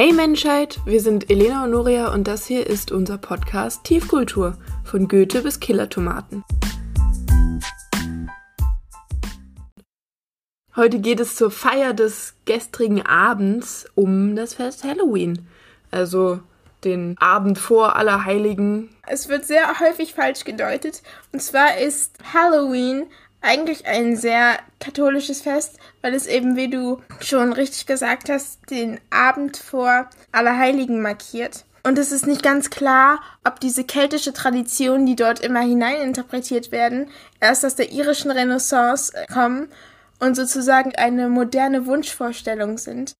Hey 0.00 0.12
Menschheit, 0.12 0.78
wir 0.84 1.00
sind 1.00 1.28
Elena 1.28 1.64
und 1.64 1.72
Noria 1.72 2.12
und 2.12 2.28
das 2.28 2.46
hier 2.46 2.64
ist 2.64 2.92
unser 2.92 3.18
Podcast 3.18 3.82
Tiefkultur 3.82 4.56
von 4.84 5.08
Goethe 5.08 5.42
bis 5.42 5.58
Killertomaten. 5.58 6.44
Heute 10.76 11.00
geht 11.00 11.18
es 11.18 11.34
zur 11.34 11.50
Feier 11.50 11.94
des 11.94 12.36
gestrigen 12.44 13.04
Abends 13.04 13.90
um 13.96 14.36
das 14.36 14.54
Fest 14.54 14.84
Halloween, 14.84 15.48
also 15.90 16.38
den 16.84 17.18
Abend 17.18 17.58
vor 17.58 17.96
Allerheiligen. 17.96 18.90
Es 19.04 19.28
wird 19.28 19.46
sehr 19.46 19.80
häufig 19.80 20.14
falsch 20.14 20.44
gedeutet 20.44 21.02
und 21.32 21.42
zwar 21.42 21.76
ist 21.76 22.18
Halloween 22.32 23.08
eigentlich 23.40 23.86
ein 23.86 24.16
sehr 24.16 24.58
katholisches 24.80 25.42
Fest, 25.42 25.78
weil 26.02 26.14
es 26.14 26.26
eben, 26.26 26.56
wie 26.56 26.68
du 26.68 27.00
schon 27.20 27.52
richtig 27.52 27.86
gesagt 27.86 28.28
hast, 28.28 28.70
den 28.70 29.00
Abend 29.10 29.56
vor 29.56 30.08
Allerheiligen 30.32 31.00
markiert. 31.00 31.64
Und 31.84 31.98
es 31.98 32.12
ist 32.12 32.26
nicht 32.26 32.42
ganz 32.42 32.70
klar, 32.70 33.20
ob 33.44 33.60
diese 33.60 33.84
keltische 33.84 34.32
Tradition, 34.32 35.06
die 35.06 35.16
dort 35.16 35.40
immer 35.40 35.60
hineininterpretiert 35.60 36.72
werden, 36.72 37.08
erst 37.40 37.64
aus 37.64 37.76
der 37.76 37.92
irischen 37.92 38.30
Renaissance 38.30 39.12
kommen 39.32 39.68
und 40.18 40.34
sozusagen 40.34 40.94
eine 40.96 41.28
moderne 41.28 41.86
Wunschvorstellung 41.86 42.76
sind. 42.78 43.14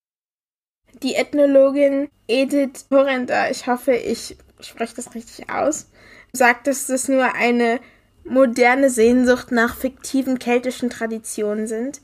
Die 1.03 1.15
Ethnologin 1.15 2.11
Edith 2.27 2.87
Horrender, 2.91 3.51
ich 3.51 3.67
hoffe, 3.67 3.93
ich 3.95 4.37
spreche 4.61 4.97
das 4.97 5.15
richtig 5.15 5.49
aus, 5.49 5.87
sagt, 6.33 6.67
dass 6.67 6.87
das 6.87 7.09
nur 7.09 7.35
eine 7.35 7.81
moderne 8.29 8.91
Sehnsucht 8.91 9.53
nach 9.53 9.77
fiktiven 9.77 10.39
keltischen 10.39 10.91
Traditionen 10.91 11.67
sind. 11.67 12.01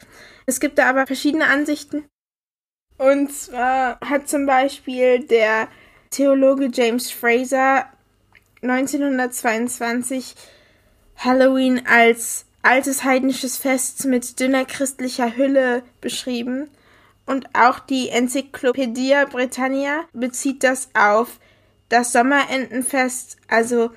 Es 0.46 0.60
gibt 0.60 0.78
da 0.78 0.88
aber 0.88 1.06
verschiedene 1.06 1.46
Ansichten. 1.46 2.04
Und 2.98 3.32
zwar 3.32 3.98
hat 4.00 4.28
zum 4.28 4.46
Beispiel 4.46 5.24
der 5.24 5.68
Theologe 6.10 6.70
James 6.72 7.10
Fraser 7.10 7.86
1922 8.62 10.34
Halloween 11.16 11.82
als 11.86 12.46
altes 12.62 13.04
heidnisches 13.04 13.56
Fest 13.56 14.04
mit 14.06 14.40
dünner 14.40 14.64
christlicher 14.64 15.36
Hülle 15.36 15.82
beschrieben. 16.00 16.70
Und 17.26 17.48
auch 17.54 17.78
die 17.78 18.10
Enzyklopädie 18.10 19.14
Britannia 19.30 20.04
bezieht 20.12 20.62
das 20.62 20.88
auf 20.94 21.38
das 21.88 22.12
Sommerentenfest, 22.12 23.36
also 23.48 23.90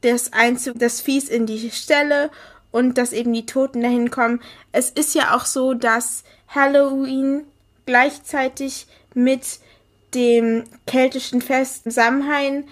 das 0.00 0.32
Einzug 0.32 0.78
des 0.78 1.00
Viehs 1.00 1.28
in 1.28 1.46
die 1.46 1.70
Stelle 1.70 2.30
und 2.70 2.98
dass 2.98 3.12
eben 3.12 3.32
die 3.32 3.46
Toten 3.46 3.82
dahin 3.82 4.10
kommen. 4.10 4.40
Es 4.72 4.90
ist 4.90 5.14
ja 5.14 5.34
auch 5.34 5.44
so, 5.44 5.74
dass 5.74 6.24
Halloween 6.48 7.44
gleichzeitig 7.86 8.86
mit 9.14 9.58
dem 10.14 10.64
keltischen 10.86 11.42
Fest 11.42 11.82
Samhain 11.86 12.64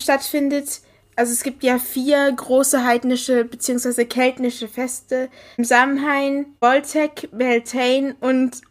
stattfindet. 0.00 0.80
Also 1.16 1.32
es 1.32 1.42
gibt 1.42 1.64
ja 1.64 1.78
vier 1.78 2.30
große 2.30 2.84
heidnische 2.84 3.44
bzw. 3.44 4.04
keltnische 4.04 4.68
Feste. 4.68 5.28
Samhain, 5.58 6.46
Voltec, 6.60 7.28
Beltane 7.32 8.14
und 8.20 8.62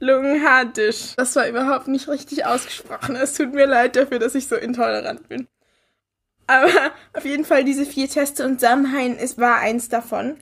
Lunghadisch. 0.00 1.14
Das 1.16 1.34
war 1.36 1.48
überhaupt 1.48 1.88
nicht 1.88 2.08
richtig 2.08 2.46
ausgesprochen. 2.46 3.16
Es 3.16 3.34
tut 3.34 3.52
mir 3.52 3.66
leid 3.66 3.96
dafür, 3.96 4.18
dass 4.18 4.34
ich 4.34 4.46
so 4.46 4.56
intolerant 4.56 5.28
bin. 5.28 5.48
Aber 6.48 6.70
auf 7.12 7.24
jeden 7.24 7.44
Fall 7.44 7.62
diese 7.62 7.86
vier 7.86 8.08
Teste 8.08 8.44
und 8.44 8.58
Samhain 8.58 9.16
ist, 9.16 9.38
war 9.38 9.58
eins 9.58 9.88
davon. 9.88 10.36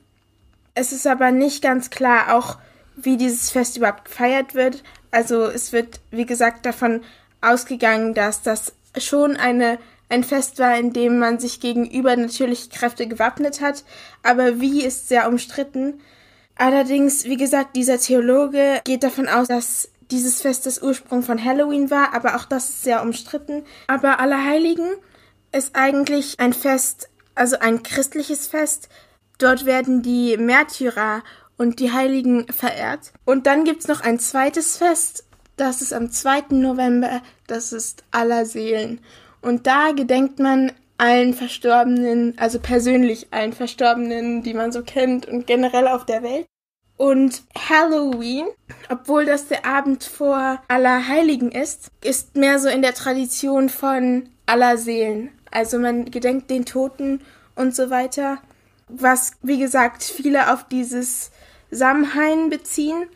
Es 0.74 0.92
ist 0.92 1.06
aber 1.06 1.32
nicht 1.32 1.62
ganz 1.62 1.90
klar 1.90 2.34
auch, 2.34 2.58
wie 2.94 3.16
dieses 3.16 3.50
Fest 3.50 3.76
überhaupt 3.76 4.06
gefeiert 4.06 4.54
wird. 4.54 4.82
Also 5.10 5.44
es 5.44 5.72
wird, 5.72 6.00
wie 6.10 6.24
gesagt, 6.24 6.64
davon 6.64 7.02
ausgegangen, 7.40 8.14
dass 8.14 8.42
das 8.42 8.72
schon 8.96 9.36
eine, 9.36 9.78
ein 10.08 10.22
Fest 10.22 10.60
war, 10.60 10.78
in 10.78 10.92
dem 10.92 11.18
man 11.18 11.40
sich 11.40 11.60
gegen 11.60 11.90
übernatürliche 11.90 12.70
Kräfte 12.70 13.08
gewappnet 13.08 13.60
hat. 13.60 13.84
Aber 14.22 14.60
wie 14.60 14.84
ist 14.84 15.08
sehr 15.08 15.28
umstritten. 15.28 16.00
Allerdings, 16.56 17.24
wie 17.24 17.36
gesagt, 17.36 17.74
dieser 17.74 17.98
Theologe 17.98 18.80
geht 18.84 19.02
davon 19.02 19.28
aus, 19.28 19.48
dass 19.48 19.88
dieses 20.12 20.40
Fest 20.40 20.66
das 20.66 20.80
Ursprung 20.80 21.24
von 21.24 21.44
Halloween 21.44 21.90
war, 21.90 22.14
aber 22.14 22.36
auch 22.36 22.44
das 22.44 22.70
ist 22.70 22.82
sehr 22.82 23.02
umstritten. 23.02 23.64
Aber 23.88 24.20
Allerheiligen 24.20 24.86
ist 25.52 25.74
eigentlich 25.74 26.38
ein 26.40 26.52
Fest, 26.52 27.08
also 27.34 27.58
ein 27.58 27.82
christliches 27.82 28.46
Fest. 28.46 28.88
Dort 29.38 29.66
werden 29.66 30.02
die 30.02 30.36
Märtyrer 30.36 31.22
und 31.56 31.80
die 31.80 31.92
Heiligen 31.92 32.46
verehrt. 32.52 33.12
Und 33.24 33.46
dann 33.46 33.64
gibt's 33.64 33.88
noch 33.88 34.00
ein 34.00 34.18
zweites 34.18 34.76
Fest, 34.76 35.24
das 35.56 35.80
ist 35.80 35.94
am 35.94 36.10
2. 36.10 36.44
November, 36.50 37.22
das 37.46 37.72
ist 37.72 38.04
Allerseelen. 38.10 39.00
Und 39.40 39.66
da 39.66 39.92
gedenkt 39.92 40.38
man 40.38 40.72
allen 40.98 41.34
Verstorbenen, 41.34 42.34
also 42.38 42.58
persönlich 42.58 43.28
allen 43.30 43.52
Verstorbenen, 43.52 44.42
die 44.42 44.54
man 44.54 44.72
so 44.72 44.82
kennt 44.82 45.26
und 45.26 45.46
generell 45.46 45.88
auf 45.88 46.04
der 46.04 46.22
Welt. 46.22 46.46
Und 46.96 47.42
Halloween, 47.68 48.46
obwohl 48.88 49.26
das 49.26 49.48
der 49.48 49.66
Abend 49.66 50.04
vor 50.04 50.62
Allerheiligen 50.68 51.52
ist, 51.52 51.90
ist 52.02 52.36
mehr 52.36 52.58
so 52.58 52.68
in 52.68 52.82
der 52.82 52.94
Tradition 52.94 53.68
von 53.68 54.30
Allerseelen. 54.46 55.30
Also 55.50 55.78
man 55.78 56.10
gedenkt 56.10 56.50
den 56.50 56.64
Toten 56.64 57.20
und 57.54 57.74
so 57.74 57.90
weiter. 57.90 58.38
Was, 58.88 59.32
wie 59.42 59.58
gesagt, 59.58 60.04
viele 60.04 60.52
auf 60.52 60.64
dieses 60.68 61.30
Samhain 61.70 62.48
beziehen, 62.48 63.08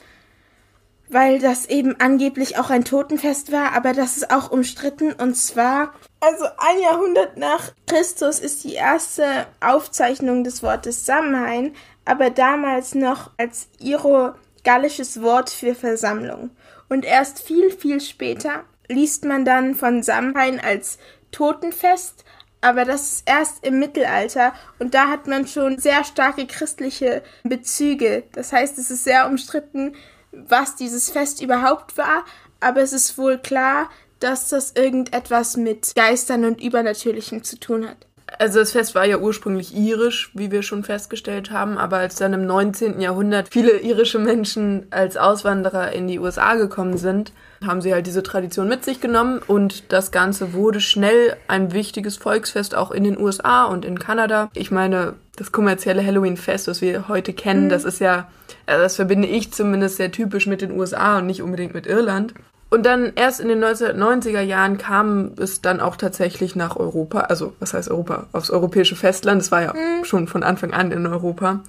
weil 1.09 1.39
das 1.41 1.67
eben 1.67 1.99
angeblich 2.01 2.59
auch 2.59 2.71
ein 2.71 2.85
Totenfest 2.85 3.51
war, 3.53 3.73
aber 3.73 3.93
das 3.93 4.17
ist 4.17 4.31
auch 4.31 4.51
umstritten 4.51 5.13
und 5.13 5.35
zwar, 5.35 5.93
also 6.21 6.45
ein 6.45 6.81
Jahrhundert 6.83 7.37
nach 7.37 7.73
Christus 7.87 8.39
ist 8.39 8.63
die 8.65 8.75
erste 8.75 9.47
Aufzeichnung 9.61 10.45
des 10.45 10.63
Wortes 10.63 11.07
Samhain, 11.07 11.75
aber 12.05 12.31
damals 12.31 12.95
noch 12.95 13.31
als 13.37 13.69
iro-gallisches 13.79 15.23
Wort 15.23 15.51
für 15.51 15.75
Versammlung. 15.75 16.51
Und 16.89 17.05
erst 17.05 17.41
viel, 17.41 17.71
viel 17.71 18.01
später 18.01 18.65
liest 18.89 19.25
man 19.25 19.45
dann 19.45 19.75
von 19.75 20.03
Samhain 20.03 20.61
als 20.61 20.99
Totenfest, 21.31 22.25
aber 22.61 22.85
das 22.85 23.13
ist 23.13 23.23
erst 23.27 23.65
im 23.65 23.79
Mittelalter 23.79 24.53
und 24.79 24.95
da 24.95 25.09
hat 25.09 25.27
man 25.27 25.47
schon 25.47 25.79
sehr 25.79 26.05
starke 26.05 26.47
christliche 26.47 27.23
Bezüge. 27.45 28.25
Das 28.33 28.53
heißt, 28.53 28.79
es 28.79 28.91
ist 28.91 29.05
sehr 29.05 29.27
umstritten, 29.27 29.95
was 30.33 30.77
dieses 30.77 31.11
Fest 31.11 31.41
überhaupt 31.41 31.97
war, 31.97 32.25
aber 32.61 32.83
es 32.83 32.93
ist 32.93 33.17
wohl 33.17 33.39
klar, 33.39 33.89
dass 34.19 34.49
das 34.49 34.73
irgendetwas 34.73 35.57
mit 35.57 35.95
Geistern 35.95 36.45
und 36.45 36.61
Übernatürlichem 36.61 37.43
zu 37.43 37.59
tun 37.59 37.89
hat. 37.89 38.07
Also 38.41 38.59
das 38.59 38.73
Fest 38.73 38.95
war 38.95 39.05
ja 39.05 39.19
ursprünglich 39.19 39.77
irisch, 39.77 40.31
wie 40.33 40.51
wir 40.51 40.63
schon 40.63 40.83
festgestellt 40.83 41.51
haben, 41.51 41.77
aber 41.77 41.99
als 41.99 42.15
dann 42.15 42.33
im 42.33 42.47
19. 42.47 42.99
Jahrhundert 42.99 43.49
viele 43.51 43.81
irische 43.81 44.19
Menschen 44.19 44.87
als 44.89 45.19
Auswanderer 45.19 45.93
in 45.93 46.09
die 46.09 46.19
USA 46.19 46.55
gekommen 46.55 46.97
sind, 46.97 47.35
haben 47.63 47.83
sie 47.83 47.93
halt 47.93 48.07
diese 48.07 48.23
Tradition 48.23 48.67
mit 48.67 48.83
sich 48.83 49.03
genommen 49.03 49.43
und 49.47 49.93
das 49.93 50.11
Ganze 50.11 50.55
wurde 50.55 50.81
schnell 50.81 51.37
ein 51.49 51.75
wichtiges 51.75 52.17
Volksfest 52.17 52.75
auch 52.75 52.93
in 52.93 53.05
den 53.05 53.21
USA 53.21 53.65
und 53.67 53.85
in 53.85 53.99
Kanada. 53.99 54.49
Ich 54.55 54.71
meine, 54.71 55.17
das 55.37 55.53
kommerzielle 55.53 56.03
Halloween-Fest, 56.03 56.67
das 56.67 56.81
wir 56.81 57.09
heute 57.09 57.35
kennen, 57.35 57.65
mhm. 57.65 57.69
das 57.69 57.85
ist 57.85 58.01
ja, 58.01 58.31
also 58.65 58.83
das 58.83 58.97
verbinde 58.97 59.29
ich 59.29 59.53
zumindest 59.53 59.99
sehr 59.99 60.13
typisch 60.13 60.47
mit 60.47 60.63
den 60.63 60.73
USA 60.73 61.19
und 61.19 61.27
nicht 61.27 61.43
unbedingt 61.43 61.75
mit 61.75 61.87
Irland. 61.87 62.33
Und 62.71 62.87
dann 62.87 63.13
erst 63.17 63.41
in 63.41 63.49
den 63.49 63.63
1990er 63.63 64.41
Jahren 64.41 64.79
kam 64.79 65.33
es 65.37 65.61
dann 65.61 65.81
auch 65.81 65.97
tatsächlich 65.97 66.55
nach 66.55 66.77
Europa, 66.77 67.23
also 67.23 67.53
was 67.59 67.75
heißt 67.75 67.91
Europa, 67.91 68.29
aufs 68.33 68.51
europäische 68.51 68.95
Festland. 68.95 69.43
Es 69.43 69.51
war 69.51 69.63
ja 69.63 69.75
mhm. 69.75 70.05
schon 70.05 70.29
von 70.29 70.45
Anfang 70.45 70.73
an 70.73 70.93
in 70.93 71.07
Europa. 71.07 71.61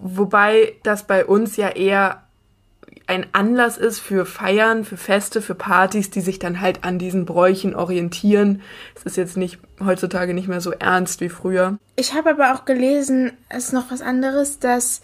Wobei 0.00 0.74
das 0.82 1.04
bei 1.06 1.24
uns 1.24 1.56
ja 1.56 1.68
eher 1.68 2.22
ein 3.06 3.26
Anlass 3.32 3.78
ist 3.78 4.00
für 4.00 4.26
Feiern, 4.26 4.84
für 4.84 4.96
Feste, 4.96 5.40
für 5.40 5.54
Partys, 5.54 6.10
die 6.10 6.20
sich 6.20 6.38
dann 6.38 6.60
halt 6.60 6.84
an 6.84 6.98
diesen 6.98 7.24
Bräuchen 7.24 7.74
orientieren. 7.74 8.60
Es 8.94 9.04
ist 9.04 9.16
jetzt 9.16 9.36
nicht 9.36 9.58
heutzutage 9.82 10.34
nicht 10.34 10.48
mehr 10.48 10.60
so 10.60 10.72
ernst 10.72 11.20
wie 11.20 11.30
früher. 11.30 11.78
Ich 11.96 12.14
habe 12.14 12.30
aber 12.30 12.54
auch 12.54 12.64
gelesen, 12.64 13.32
es 13.48 13.66
ist 13.66 13.72
noch 13.72 13.90
was 13.90 14.02
anderes, 14.02 14.58
dass 14.58 15.00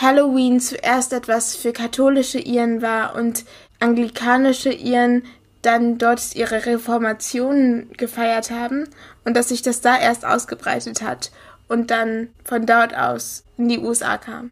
Halloween 0.00 0.58
zuerst 0.60 1.12
etwas 1.12 1.54
für 1.54 1.72
katholische 1.72 2.40
Iren 2.40 2.82
war 2.82 3.14
und 3.14 3.44
anglikanische 3.84 4.72
Iren 4.72 5.24
dann 5.60 5.98
dort 5.98 6.34
ihre 6.34 6.64
Reformation 6.64 7.86
gefeiert 7.98 8.50
haben 8.50 8.88
und 9.26 9.36
dass 9.36 9.50
sich 9.50 9.60
das 9.60 9.82
da 9.82 9.98
erst 9.98 10.24
ausgebreitet 10.24 11.02
hat 11.02 11.30
und 11.68 11.90
dann 11.90 12.28
von 12.44 12.64
dort 12.64 12.96
aus 12.96 13.44
in 13.58 13.68
die 13.68 13.78
USA 13.78 14.16
kam. 14.16 14.50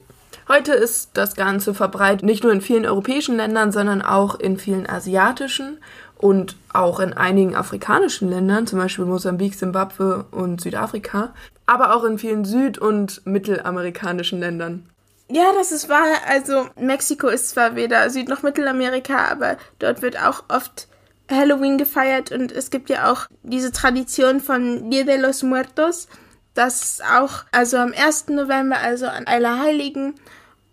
Heute 0.49 0.73
ist 0.73 1.11
das 1.15 1.35
Ganze 1.35 1.73
verbreitet 1.73 2.25
nicht 2.25 2.43
nur 2.43 2.53
in 2.53 2.61
vielen 2.61 2.85
europäischen 2.85 3.37
Ländern, 3.37 3.73
sondern 3.73 4.03
auch 4.03 4.39
in 4.39 4.59
vielen 4.59 4.87
asiatischen 4.87 5.79
und 6.19 6.57
auch 6.75 7.01
in 7.01 7.15
einigen 7.15 7.57
afrikanischen 7.57 8.29
Ländern, 8.29 8.67
zum 8.67 8.81
Beispiel 8.81 9.07
Mosambik, 9.07 9.55
Simbabwe 9.55 10.27
und 10.31 10.61
Südafrika, 10.61 11.33
aber 11.65 11.97
auch 11.97 12.05
in 12.05 12.19
vielen 12.19 12.45
süd- 12.45 12.79
und 12.79 13.25
mittelamerikanischen 13.27 14.41
Ländern. 14.41 14.87
Ja, 15.29 15.53
das 15.55 15.73
ist 15.73 15.89
wahr. 15.89 16.05
Also 16.29 16.67
Mexiko 16.77 17.29
ist 17.29 17.51
zwar 17.51 17.75
weder 17.75 18.11
Süd- 18.11 18.29
noch 18.29 18.43
Mittelamerika, 18.43 19.29
aber 19.31 19.57
dort 19.79 20.03
wird 20.03 20.19
auch 20.23 20.45
oft 20.49 20.89
Halloween 21.31 21.79
gefeiert 21.79 22.31
und 22.33 22.53
es 22.53 22.71
gibt 22.71 22.91
ja 22.91 23.11
auch 23.11 23.27
diese 23.43 23.73
Tradition 23.73 24.41
von 24.41 24.91
Dia 24.91 25.05
de 25.05 25.17
los 25.17 25.43
Muertos. 25.43 26.09
Das 26.55 27.01
auch, 27.01 27.45
also 27.51 27.79
am 27.79 27.95
1. 27.97 28.27
November, 28.29 28.77
also 28.79 29.07
an 29.07 29.27
Allerheiligen. 29.27 30.15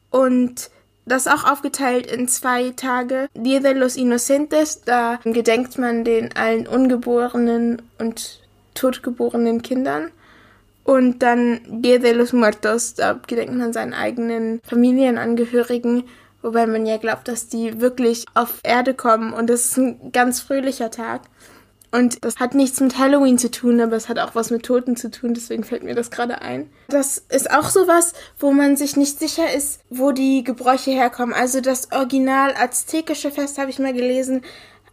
Und 0.09 0.69
das 1.05 1.27
auch 1.27 1.49
aufgeteilt 1.49 2.05
in 2.07 2.27
zwei 2.27 2.71
Tage. 2.75 3.29
Dia 3.33 3.61
de 3.61 3.73
los 3.73 3.95
Inocentes, 3.95 4.81
da 4.81 5.19
gedenkt 5.23 5.77
man 5.77 6.03
den 6.03 6.35
allen 6.35 6.67
ungeborenen 6.67 7.81
und 7.97 8.41
totgeborenen 8.73 9.61
Kindern. 9.61 10.11
Und 10.83 11.19
dann 11.19 11.59
Dia 11.67 11.99
de 11.99 12.13
los 12.13 12.33
Muertos, 12.33 12.95
da 12.95 13.19
gedenkt 13.27 13.55
man 13.55 13.73
seinen 13.73 13.93
eigenen 13.93 14.59
Familienangehörigen, 14.63 16.05
wobei 16.41 16.65
man 16.65 16.85
ja 16.85 16.97
glaubt, 16.97 17.27
dass 17.27 17.47
die 17.47 17.79
wirklich 17.81 18.25
auf 18.33 18.59
Erde 18.63 18.93
kommen 18.93 19.33
und 19.33 19.49
das 19.49 19.65
ist 19.65 19.77
ein 19.77 20.11
ganz 20.11 20.39
fröhlicher 20.39 20.89
Tag. 20.89 21.21
Und 21.91 22.23
das 22.23 22.35
hat 22.35 22.53
nichts 22.53 22.79
mit 22.81 22.99
Halloween 22.99 23.39
zu 23.39 23.49
tun, 23.49 23.81
aber 23.81 23.95
es 23.95 24.09
hat 24.09 24.19
auch 24.19 24.35
was 24.35 24.51
mit 24.51 24.63
Toten 24.63 24.95
zu 24.95 25.09
tun, 25.09 25.33
deswegen 25.33 25.63
fällt 25.63 25.83
mir 25.83 25.95
das 25.95 26.11
gerade 26.11 26.41
ein. 26.41 26.69
Das 26.87 27.17
ist 27.29 27.49
auch 27.49 27.69
sowas, 27.69 28.13
wo 28.37 28.51
man 28.51 28.77
sich 28.77 28.95
nicht 28.95 29.17
sicher 29.17 29.51
ist, 29.51 29.81
wo 29.89 30.11
die 30.11 30.43
Gebräuche 30.43 30.91
herkommen. 30.91 31.33
Also 31.33 31.61
das 31.61 31.91
original 31.91 32.53
aztekische 32.55 33.31
Fest 33.31 33.57
habe 33.57 33.71
ich 33.71 33.79
mal 33.79 33.93
gelesen, 33.93 34.43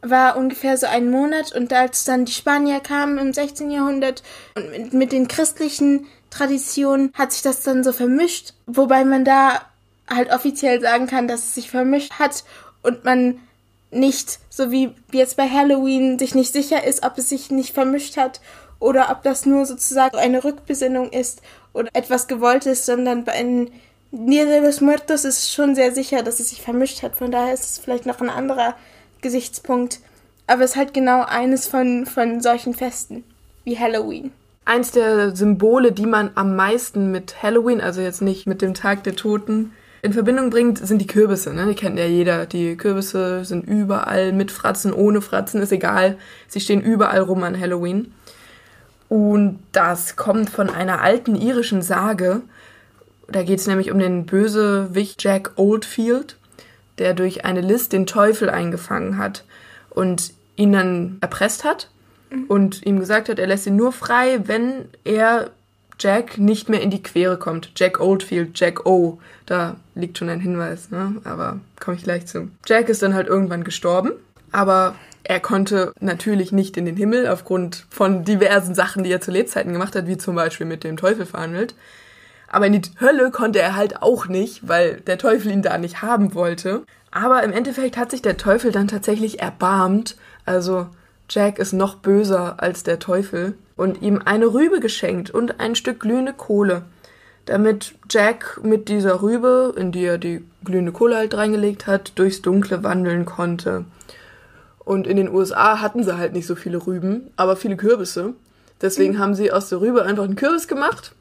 war 0.02 0.36
ungefähr 0.36 0.76
so 0.76 0.86
ein 0.86 1.10
Monat 1.10 1.52
und 1.52 1.72
als 1.72 2.04
dann 2.04 2.24
die 2.24 2.32
Spanier 2.32 2.80
kamen 2.80 3.18
im 3.18 3.32
16. 3.32 3.70
Jahrhundert 3.70 4.22
und 4.54 4.70
mit, 4.70 4.92
mit 4.92 5.12
den 5.12 5.28
christlichen 5.28 6.06
Traditionen 6.30 7.12
hat 7.14 7.32
sich 7.32 7.42
das 7.42 7.62
dann 7.62 7.82
so 7.82 7.92
vermischt, 7.92 8.54
wobei 8.66 9.04
man 9.04 9.24
da 9.24 9.62
halt 10.08 10.32
offiziell 10.32 10.80
sagen 10.80 11.06
kann, 11.06 11.28
dass 11.28 11.40
es 11.44 11.54
sich 11.54 11.70
vermischt 11.70 12.12
hat 12.18 12.44
und 12.82 13.04
man 13.04 13.40
nicht, 13.90 14.38
so 14.50 14.70
wie 14.70 14.90
jetzt 15.12 15.36
bei 15.36 15.48
Halloween, 15.48 16.18
sich 16.18 16.34
nicht 16.34 16.52
sicher 16.52 16.84
ist, 16.84 17.04
ob 17.04 17.18
es 17.18 17.28
sich 17.28 17.50
nicht 17.50 17.72
vermischt 17.72 18.16
hat 18.16 18.40
oder 18.78 19.10
ob 19.10 19.22
das 19.22 19.46
nur 19.46 19.64
sozusagen 19.64 20.16
eine 20.16 20.44
Rückbesinnung 20.44 21.10
ist 21.10 21.40
oder 21.72 21.88
etwas 21.92 22.26
Gewolltes, 22.26 22.86
sondern 22.86 23.24
bei 23.24 23.32
einem 23.32 23.70
Dia 24.12 24.44
de 24.44 24.60
los 24.60 24.80
Muertos 24.80 25.24
ist 25.24 25.52
schon 25.52 25.74
sehr 25.74 25.92
sicher, 25.92 26.22
dass 26.22 26.40
es 26.40 26.50
sich 26.50 26.62
vermischt 26.62 27.02
hat. 27.02 27.16
Von 27.16 27.30
daher 27.30 27.52
ist 27.52 27.64
es 27.64 27.78
vielleicht 27.78 28.06
noch 28.06 28.20
ein 28.20 28.30
anderer 28.30 28.76
Gesichtspunkt. 29.26 29.98
Aber 30.46 30.62
es 30.62 30.70
ist 30.70 30.76
halt 30.76 30.94
genau 30.94 31.24
eines 31.24 31.66
von, 31.66 32.06
von 32.06 32.40
solchen 32.40 32.74
Festen 32.74 33.24
wie 33.64 33.76
Halloween. 33.76 34.30
Eins 34.64 34.92
der 34.92 35.34
Symbole, 35.34 35.90
die 35.90 36.06
man 36.06 36.30
am 36.36 36.54
meisten 36.54 37.10
mit 37.10 37.42
Halloween, 37.42 37.80
also 37.80 38.00
jetzt 38.00 38.22
nicht 38.22 38.46
mit 38.46 38.62
dem 38.62 38.72
Tag 38.72 39.02
der 39.02 39.16
Toten, 39.16 39.72
in 40.02 40.12
Verbindung 40.12 40.50
bringt, 40.50 40.78
sind 40.78 41.00
die 41.00 41.08
Kürbisse. 41.08 41.52
Ne? 41.52 41.66
Die 41.66 41.74
kennt 41.74 41.98
ja 41.98 42.04
jeder. 42.04 42.46
Die 42.46 42.76
Kürbisse 42.76 43.44
sind 43.44 43.66
überall 43.66 44.32
mit 44.32 44.52
Fratzen, 44.52 44.92
ohne 44.92 45.20
Fratzen, 45.20 45.60
ist 45.60 45.72
egal. 45.72 46.16
Sie 46.46 46.60
stehen 46.60 46.80
überall 46.80 47.20
rum 47.20 47.42
an 47.42 47.58
Halloween. 47.58 48.12
Und 49.08 49.58
das 49.72 50.14
kommt 50.14 50.50
von 50.50 50.70
einer 50.70 51.00
alten 51.00 51.34
irischen 51.34 51.82
Sage. 51.82 52.42
Da 53.28 53.42
geht 53.42 53.58
es 53.58 53.66
nämlich 53.66 53.90
um 53.90 53.98
den 53.98 54.26
Bösewicht 54.26 55.24
Jack 55.24 55.52
Oldfield 55.56 56.36
der 56.98 57.14
durch 57.14 57.44
eine 57.44 57.60
List 57.60 57.92
den 57.92 58.06
Teufel 58.06 58.50
eingefangen 58.50 59.18
hat 59.18 59.44
und 59.90 60.32
ihn 60.56 60.72
dann 60.72 61.18
erpresst 61.20 61.64
hat 61.64 61.90
und 62.48 62.84
ihm 62.84 62.98
gesagt 62.98 63.28
hat, 63.28 63.38
er 63.38 63.46
lässt 63.46 63.66
ihn 63.66 63.76
nur 63.76 63.92
frei, 63.92 64.40
wenn 64.44 64.86
er 65.04 65.50
Jack 65.98 66.38
nicht 66.38 66.68
mehr 66.68 66.82
in 66.82 66.90
die 66.90 67.02
Quere 67.02 67.38
kommt. 67.38 67.72
Jack 67.76 68.00
Oldfield, 68.00 68.58
Jack 68.58 68.86
O. 68.86 69.18
Da 69.46 69.76
liegt 69.94 70.18
schon 70.18 70.28
ein 70.28 70.40
Hinweis, 70.40 70.90
ne? 70.90 71.16
aber 71.24 71.60
komme 71.80 71.96
ich 71.96 72.02
gleich 72.02 72.26
zu. 72.26 72.50
Jack 72.66 72.88
ist 72.88 73.02
dann 73.02 73.14
halt 73.14 73.28
irgendwann 73.28 73.64
gestorben, 73.64 74.12
aber 74.52 74.94
er 75.24 75.40
konnte 75.40 75.92
natürlich 76.00 76.52
nicht 76.52 76.76
in 76.76 76.84
den 76.84 76.96
Himmel 76.96 77.26
aufgrund 77.26 77.86
von 77.90 78.24
diversen 78.24 78.74
Sachen, 78.74 79.02
die 79.02 79.10
er 79.10 79.20
zu 79.20 79.30
Lebzeiten 79.30 79.72
gemacht 79.72 79.96
hat, 79.96 80.06
wie 80.06 80.18
zum 80.18 80.36
Beispiel 80.36 80.66
mit 80.66 80.84
dem 80.84 80.96
Teufel 80.96 81.26
verhandelt. 81.26 81.74
Aber 82.48 82.66
in 82.66 82.80
die 82.80 82.82
Hölle 83.00 83.30
konnte 83.30 83.60
er 83.60 83.76
halt 83.76 84.02
auch 84.02 84.28
nicht, 84.28 84.68
weil 84.68 85.00
der 85.00 85.18
Teufel 85.18 85.50
ihn 85.50 85.62
da 85.62 85.78
nicht 85.78 86.02
haben 86.02 86.34
wollte. 86.34 86.84
Aber 87.10 87.42
im 87.42 87.52
Endeffekt 87.52 87.96
hat 87.96 88.10
sich 88.10 88.22
der 88.22 88.36
Teufel 88.36 88.72
dann 88.72 88.88
tatsächlich 88.88 89.40
erbarmt. 89.40 90.16
Also 90.44 90.86
Jack 91.28 91.58
ist 91.58 91.72
noch 91.72 91.96
böser 91.96 92.62
als 92.62 92.82
der 92.82 92.98
Teufel 92.98 93.54
und 93.76 94.02
ihm 94.02 94.22
eine 94.24 94.46
Rübe 94.46 94.80
geschenkt 94.80 95.30
und 95.30 95.60
ein 95.60 95.74
Stück 95.74 96.00
glühende 96.00 96.32
Kohle, 96.32 96.82
damit 97.46 97.94
Jack 98.08 98.60
mit 98.62 98.88
dieser 98.88 99.22
Rübe, 99.22 99.74
in 99.76 99.92
die 99.92 100.04
er 100.04 100.18
die 100.18 100.44
glühende 100.64 100.92
Kohle 100.92 101.16
halt 101.16 101.36
reingelegt 101.36 101.86
hat, 101.86 102.12
durchs 102.16 102.42
Dunkle 102.42 102.84
wandeln 102.84 103.24
konnte. 103.24 103.84
Und 104.78 105.08
in 105.08 105.16
den 105.16 105.28
USA 105.28 105.80
hatten 105.80 106.04
sie 106.04 106.16
halt 106.16 106.32
nicht 106.32 106.46
so 106.46 106.54
viele 106.54 106.86
Rüben, 106.86 107.32
aber 107.36 107.56
viele 107.56 107.76
Kürbisse. 107.76 108.34
Deswegen 108.80 109.14
mhm. 109.14 109.18
haben 109.18 109.34
sie 109.34 109.50
aus 109.50 109.68
der 109.68 109.80
Rübe 109.80 110.04
einfach 110.04 110.24
einen 110.24 110.36
Kürbis 110.36 110.68
gemacht 110.68 111.15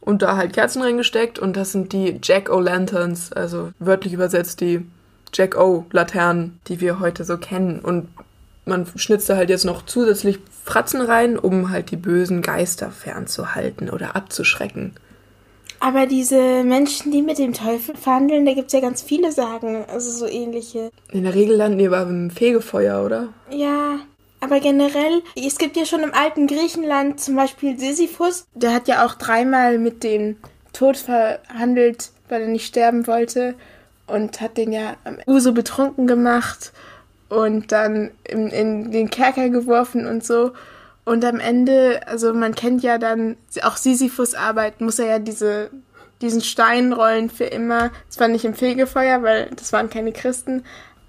und 0.00 0.22
da 0.22 0.36
halt 0.36 0.52
Kerzen 0.52 0.82
reingesteckt 0.82 1.38
und 1.38 1.56
das 1.56 1.72
sind 1.72 1.92
die 1.92 2.18
Jack-O-Lanterns, 2.22 3.32
also 3.32 3.70
wörtlich 3.78 4.12
übersetzt 4.12 4.60
die 4.60 4.86
Jack-O-Laternen, 5.32 6.58
die 6.66 6.80
wir 6.80 7.00
heute 7.00 7.24
so 7.24 7.36
kennen. 7.36 7.80
Und 7.80 8.08
man 8.64 8.86
schnitzt 8.96 9.28
da 9.28 9.36
halt 9.36 9.50
jetzt 9.50 9.64
noch 9.64 9.84
zusätzlich 9.84 10.38
Fratzen 10.64 11.00
rein, 11.00 11.38
um 11.38 11.70
halt 11.70 11.90
die 11.90 11.96
bösen 11.96 12.42
Geister 12.42 12.90
fernzuhalten 12.90 13.90
oder 13.90 14.16
abzuschrecken. 14.16 14.94
Aber 15.82 16.06
diese 16.06 16.62
Menschen, 16.62 17.10
die 17.10 17.22
mit 17.22 17.38
dem 17.38 17.54
Teufel 17.54 17.96
verhandeln, 17.96 18.44
da 18.44 18.52
gibt 18.52 18.66
es 18.66 18.74
ja 18.74 18.80
ganz 18.80 19.00
viele 19.00 19.32
Sagen, 19.32 19.84
also 19.90 20.10
so 20.10 20.26
ähnliche. 20.26 20.90
In 21.10 21.24
der 21.24 21.34
Regel 21.34 21.56
landen 21.56 21.78
die 21.78 21.86
aber 21.86 22.02
im 22.02 22.30
Fegefeuer, 22.30 23.02
oder? 23.02 23.28
Ja, 23.50 24.00
aber 24.40 24.60
generell, 24.60 25.22
es 25.36 25.58
gibt 25.58 25.76
ja 25.76 25.84
schon 25.84 26.02
im 26.02 26.14
alten 26.14 26.46
Griechenland 26.46 27.20
zum 27.20 27.36
Beispiel 27.36 27.78
Sisyphus, 27.78 28.46
der 28.54 28.72
hat 28.72 28.88
ja 28.88 29.04
auch 29.04 29.14
dreimal 29.14 29.78
mit 29.78 30.02
dem 30.02 30.36
Tod 30.72 30.96
verhandelt, 30.96 32.10
weil 32.28 32.42
er 32.42 32.48
nicht 32.48 32.66
sterben 32.66 33.06
wollte 33.06 33.54
und 34.06 34.40
hat 34.40 34.56
den 34.56 34.72
ja 34.72 34.96
am 35.04 35.18
Uso 35.26 35.52
betrunken 35.52 36.06
gemacht 36.06 36.72
und 37.28 37.70
dann 37.72 38.10
in, 38.24 38.48
in 38.48 38.90
den 38.90 39.10
Kerker 39.10 39.50
geworfen 39.50 40.06
und 40.06 40.24
so. 40.24 40.52
Und 41.04 41.24
am 41.24 41.40
Ende, 41.40 42.06
also 42.06 42.32
man 42.34 42.54
kennt 42.54 42.82
ja 42.82 42.98
dann 42.98 43.36
auch 43.62 43.76
Sisyphus 43.76 44.34
Arbeit, 44.34 44.80
muss 44.80 44.98
er 44.98 45.06
ja 45.06 45.18
diese, 45.18 45.70
diesen 46.22 46.40
Stein 46.40 46.92
rollen 46.92 47.30
für 47.30 47.44
immer. 47.44 47.90
Zwar 48.08 48.28
nicht 48.28 48.44
im 48.44 48.54
Fegefeuer, 48.54 49.22
weil 49.22 49.50
das 49.56 49.72
waren 49.72 49.90
keine 49.90 50.12
Christen, 50.12 50.64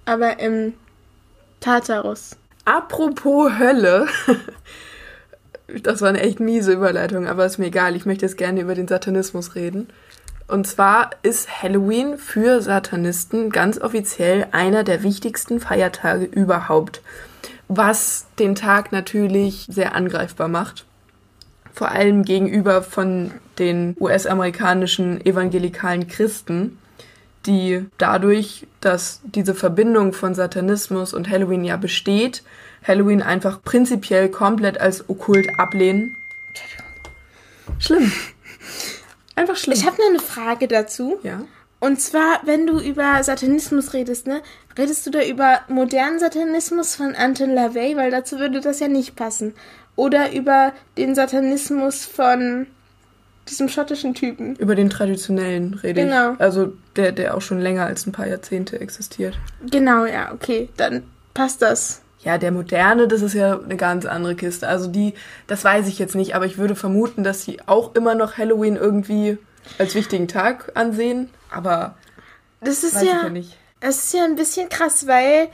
aber 0.05 0.39
im 0.39 0.73
Tartarus. 1.59 2.37
Apropos 2.65 3.57
Hölle. 3.57 4.07
Das 5.83 6.01
war 6.01 6.09
eine 6.09 6.19
echt 6.19 6.41
miese 6.41 6.73
Überleitung, 6.73 7.27
aber 7.27 7.45
ist 7.45 7.57
mir 7.57 7.67
egal. 7.67 7.95
Ich 7.95 8.05
möchte 8.05 8.25
jetzt 8.25 8.37
gerne 8.37 8.59
über 8.59 8.75
den 8.75 8.89
Satanismus 8.89 9.55
reden. 9.55 9.87
Und 10.47 10.67
zwar 10.67 11.11
ist 11.23 11.63
Halloween 11.63 12.17
für 12.17 12.61
Satanisten 12.61 13.51
ganz 13.51 13.79
offiziell 13.79 14.47
einer 14.51 14.83
der 14.83 15.01
wichtigsten 15.01 15.61
Feiertage 15.61 16.25
überhaupt. 16.25 17.01
Was 17.69 18.25
den 18.37 18.53
Tag 18.55 18.91
natürlich 18.91 19.65
sehr 19.69 19.95
angreifbar 19.95 20.49
macht. 20.49 20.85
Vor 21.73 21.89
allem 21.91 22.23
gegenüber 22.23 22.81
von 22.81 23.31
den 23.57 23.95
US-amerikanischen 23.97 25.25
evangelikalen 25.25 26.09
Christen, 26.09 26.77
die 27.45 27.85
dadurch, 27.97 28.67
dass 28.79 29.21
diese 29.23 29.55
Verbindung 29.55 30.13
von 30.13 30.33
Satanismus 30.33 31.13
und 31.13 31.29
Halloween 31.29 31.63
ja 31.63 31.77
besteht, 31.77 32.43
Halloween 32.85 33.21
einfach 33.21 33.61
prinzipiell 33.61 34.29
komplett 34.29 34.79
als 34.79 35.07
okkult 35.09 35.47
ablehnen. 35.59 36.15
Schlimm. 37.79 38.11
Einfach 39.35 39.55
schlimm. 39.55 39.77
Ich 39.77 39.85
habe 39.85 39.97
noch 39.97 40.09
eine 40.09 40.19
Frage 40.19 40.67
dazu. 40.67 41.19
Ja. 41.23 41.41
Und 41.79 41.99
zwar, 41.99 42.41
wenn 42.43 42.67
du 42.67 42.79
über 42.79 43.23
Satanismus 43.23 43.93
redest, 43.93 44.27
ne? 44.27 44.41
Redest 44.77 45.05
du 45.05 45.09
da 45.09 45.23
über 45.23 45.61
modernen 45.67 46.19
Satanismus 46.19 46.95
von 46.95 47.15
Anton 47.15 47.49
LaVey, 47.55 47.97
weil 47.97 48.11
dazu 48.11 48.37
würde 48.37 48.61
das 48.61 48.79
ja 48.79 48.87
nicht 48.87 49.15
passen. 49.15 49.53
Oder 49.95 50.31
über 50.31 50.73
den 50.97 51.15
Satanismus 51.15 52.05
von 52.05 52.67
diesem 53.51 53.69
schottischen 53.69 54.13
Typen. 54.15 54.55
Über 54.55 54.75
den 54.75 54.89
traditionellen 54.89 55.75
rede 55.75 56.03
genau. 56.03 56.33
ich. 56.33 56.41
Also 56.41 56.73
der, 56.95 57.11
der 57.11 57.35
auch 57.35 57.41
schon 57.41 57.59
länger 57.59 57.85
als 57.85 58.07
ein 58.07 58.11
paar 58.11 58.27
Jahrzehnte 58.27 58.79
existiert. 58.79 59.37
Genau, 59.69 60.05
ja, 60.05 60.31
okay. 60.33 60.69
Dann 60.77 61.03
passt 61.33 61.61
das. 61.61 62.01
Ja, 62.23 62.37
der 62.37 62.51
moderne, 62.51 63.07
das 63.07 63.21
ist 63.21 63.33
ja 63.33 63.59
eine 63.59 63.77
ganz 63.77 64.05
andere 64.05 64.35
Kiste. 64.35 64.67
Also 64.67 64.87
die, 64.87 65.13
das 65.47 65.63
weiß 65.63 65.87
ich 65.87 65.99
jetzt 65.99 66.15
nicht, 66.15 66.35
aber 66.35 66.45
ich 66.45 66.57
würde 66.57 66.75
vermuten, 66.75 67.23
dass 67.23 67.43
sie 67.43 67.59
auch 67.65 67.95
immer 67.95 68.15
noch 68.15 68.37
Halloween 68.37 68.75
irgendwie 68.75 69.37
als 69.77 69.95
wichtigen 69.95 70.27
Tag 70.27 70.71
ansehen. 70.75 71.29
Aber 71.49 71.95
das 72.61 72.83
ist 72.83 73.01
ja, 73.01 73.27
ja 73.27 73.41
es 73.79 74.03
ist 74.03 74.13
ja 74.13 74.23
ein 74.23 74.35
bisschen 74.35 74.69
krass, 74.69 75.07
weil 75.07 75.49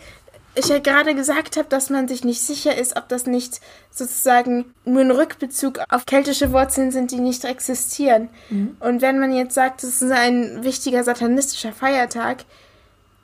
ich 0.58 0.68
ja 0.68 0.80
gerade 0.80 1.16
gesagt 1.16 1.58
habe, 1.58 1.68
dass 1.70 1.90
man 1.90 2.08
sich 2.08 2.24
nicht 2.24 2.42
sicher 2.42 2.76
ist, 2.76 2.96
ob 2.98 3.08
das 3.08 3.26
nicht 3.26 3.62
sozusagen 3.92 4.74
nur 4.86 5.02
ein 5.02 5.12
Rückbezug 5.12 5.80
auf 5.90 6.06
keltische 6.06 6.52
Wurzeln 6.52 6.92
sind, 6.92 7.12
die 7.12 7.20
nicht 7.20 7.46
existieren. 7.46 8.30
Mhm. 8.50 8.78
Und 8.80 9.02
wenn 9.02 9.20
man 9.20 9.34
jetzt 9.34 9.54
sagt, 9.54 9.84
es 9.84 10.02
ist 10.02 10.12
ein 10.12 10.64
wichtiger 10.64 11.04
satanistischer 11.04 11.74
Feiertag, 11.74 12.46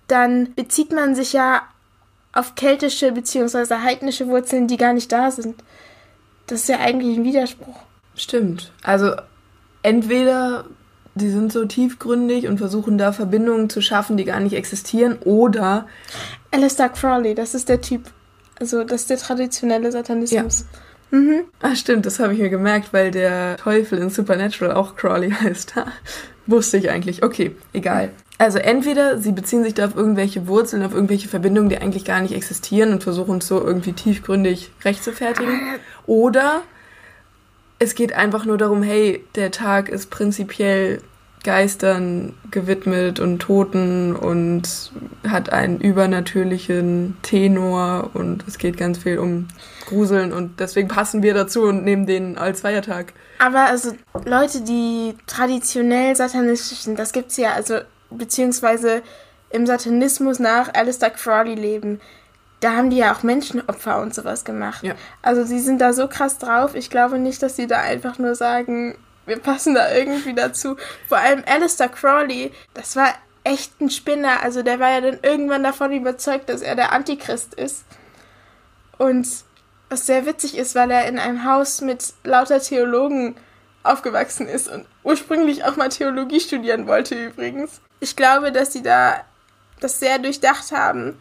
dann 0.08 0.54
bezieht 0.54 0.92
man 0.92 1.16
sich 1.16 1.34
ja 1.34 1.64
auf 2.34 2.56
keltische 2.56 3.12
bzw. 3.12 3.76
heidnische 3.84 4.28
Wurzeln, 4.28 4.68
die 4.68 4.78
gar 4.78 4.94
nicht 4.94 5.12
da 5.12 5.32
sind. 5.32 5.64
Das 6.48 6.62
ist 6.62 6.70
ja 6.70 6.80
eigentlich 6.80 7.18
ein 7.18 7.24
Widerspruch. 7.24 7.80
Stimmt. 8.16 8.72
Also 8.84 9.16
entweder 9.82 10.66
die 11.16 11.30
sind 11.30 11.52
so 11.52 11.66
tiefgründig 11.66 12.48
und 12.48 12.58
versuchen 12.58 12.98
da 12.98 13.12
Verbindungen 13.12 13.70
zu 13.70 13.82
schaffen, 13.82 14.18
die 14.18 14.26
gar 14.26 14.40
nicht 14.40 14.54
existieren, 14.54 15.18
oder 15.24 15.88
Alistair 16.52 16.90
Crowley, 16.90 17.36
das 17.36 17.54
ist 17.54 17.70
der 17.70 17.82
Typ. 17.82 18.10
Also 18.60 18.84
das 18.84 19.02
ist 19.02 19.10
der 19.10 19.18
traditionelle 19.18 19.92
Satanismus. 19.92 20.66
Ja. 21.12 21.20
Mhm. 21.20 21.42
Ah, 21.62 21.76
stimmt, 21.76 22.06
das 22.06 22.20
habe 22.20 22.34
ich 22.34 22.40
mir 22.40 22.50
gemerkt, 22.50 22.92
weil 22.92 23.12
der 23.12 23.58
Teufel 23.58 24.00
in 24.00 24.10
Supernatural 24.10 24.76
auch 24.76 24.96
Crowley 24.96 25.32
heißt. 25.44 25.76
Wusste 26.48 26.78
ich 26.78 26.90
eigentlich. 26.90 27.24
Okay, 27.24 27.56
egal. 27.72 28.12
Also 28.38 28.58
entweder 28.58 29.20
sie 29.20 29.32
beziehen 29.32 29.64
sich 29.64 29.76
da 29.76 29.86
auf 29.86 29.96
irgendwelche 29.96 30.48
Wurzeln, 30.48 30.84
auf 30.84 30.94
irgendwelche 30.94 31.30
Verbindungen, 31.30 31.70
die 31.70 31.78
eigentlich 31.78 32.04
gar 32.04 32.20
nicht 32.20 32.34
existieren 32.34 32.92
und 32.92 33.04
versuchen 33.04 33.38
es 33.38 33.48
so 33.48 33.64
irgendwie 33.64 33.94
tiefgründig 33.94 34.72
rechtfertigen. 34.84 35.60
Oder 36.06 36.64
es 37.84 37.96
geht 37.96 38.14
einfach 38.14 38.46
nur 38.46 38.58
darum, 38.58 38.82
hey, 38.82 39.24
der 39.36 39.52
Tag 39.52 39.90
ist 39.90 40.10
prinzipiell 40.10 41.02
Geistern 41.44 42.34
gewidmet 42.52 43.20
und 43.20 43.40
Toten 43.40 44.16
und 44.16 44.92
hat 45.28 45.52
einen 45.52 45.82
übernatürlichen 45.82 47.18
Tenor 47.22 48.12
und 48.14 48.46
es 48.48 48.58
geht 48.58 48.78
ganz 48.78 49.00
viel 49.00 49.18
um 49.18 49.50
Gruseln 49.86 50.32
und 50.32 50.62
deswegen 50.62 50.88
passen 50.88 51.22
wir 51.22 51.34
dazu 51.34 51.64
und 51.64 51.84
nehmen 51.84 52.06
den 52.08 52.38
als 52.38 52.62
Feiertag. 52.62 53.12
Aber 53.40 53.66
also 53.66 53.92
Leute, 54.24 54.62
die 54.62 55.16
traditionell 55.28 56.16
satanistisch 56.16 56.80
sind, 56.80 56.98
das 56.98 57.12
gibt's 57.12 57.36
ja, 57.36 57.52
also 57.52 57.80
beziehungsweise 58.10 59.02
im 59.50 59.68
Satanismus 59.68 60.40
nach 60.40 60.74
Alistair 60.74 61.10
Crowley 61.10 61.56
leben, 61.56 62.00
da 62.64 62.76
haben 62.78 62.90
die 62.90 62.98
ja 62.98 63.14
auch 63.14 63.24
Menschenopfer 63.24 64.02
und 64.02 64.16
sowas 64.16 64.46
gemacht. 64.46 64.84
Ja. 64.84 64.96
Also 65.22 65.44
sie 65.44 65.60
sind 65.60 65.82
da 65.82 65.92
so 65.92 66.08
krass 66.08 66.38
drauf. 66.38 66.76
Ich 66.76 66.90
glaube 66.90 67.20
nicht, 67.20 67.44
dass 67.44 67.56
sie 67.58 67.68
da 67.68 67.80
einfach 67.80 68.20
nur 68.20 68.36
sagen, 68.36 68.98
wir 69.26 69.38
passen 69.40 69.76
da 69.76 69.94
irgendwie 69.94 70.34
dazu. 70.34 70.78
Vor 71.10 71.18
allem 71.18 71.44
Alistair 71.46 71.90
Crowley, 71.90 72.52
das 72.74 72.96
war 72.96 73.14
echt 73.44 73.82
ein 73.82 73.90
Spinner. 73.90 74.42
Also 74.42 74.64
der 74.64 74.80
war 74.80 74.92
ja 74.92 75.02
dann 75.02 75.20
irgendwann 75.22 75.64
davon 75.64 75.92
überzeugt, 75.92 76.48
dass 76.48 76.62
er 76.62 76.76
der 76.76 76.94
Antichrist 76.94 77.54
ist. 77.54 77.84
Und 78.98 79.28
was 79.90 80.06
sehr 80.06 80.26
witzig 80.26 80.58
ist, 80.58 80.74
weil 80.76 80.90
er 80.92 81.08
in 81.08 81.20
einem 81.20 81.44
Haus 81.44 81.82
mit 81.82 82.14
lauter 82.24 82.60
Theologen 82.60 83.36
aufgewachsen 83.84 84.48
ist 84.48 84.70
und 84.70 84.86
ursprünglich 85.04 85.66
auch 85.66 85.76
mal 85.76 85.90
Theologie 85.90 86.40
studieren 86.40 86.88
wollte 86.88 87.16
übrigens. 87.16 87.82
Ich 88.00 88.16
glaube, 88.16 88.54
dass 88.54 88.72
sie 88.72 88.82
da 88.82 89.22
das 89.82 90.00
sehr 90.00 90.20
durchdacht 90.20 90.72
haben 90.72 91.20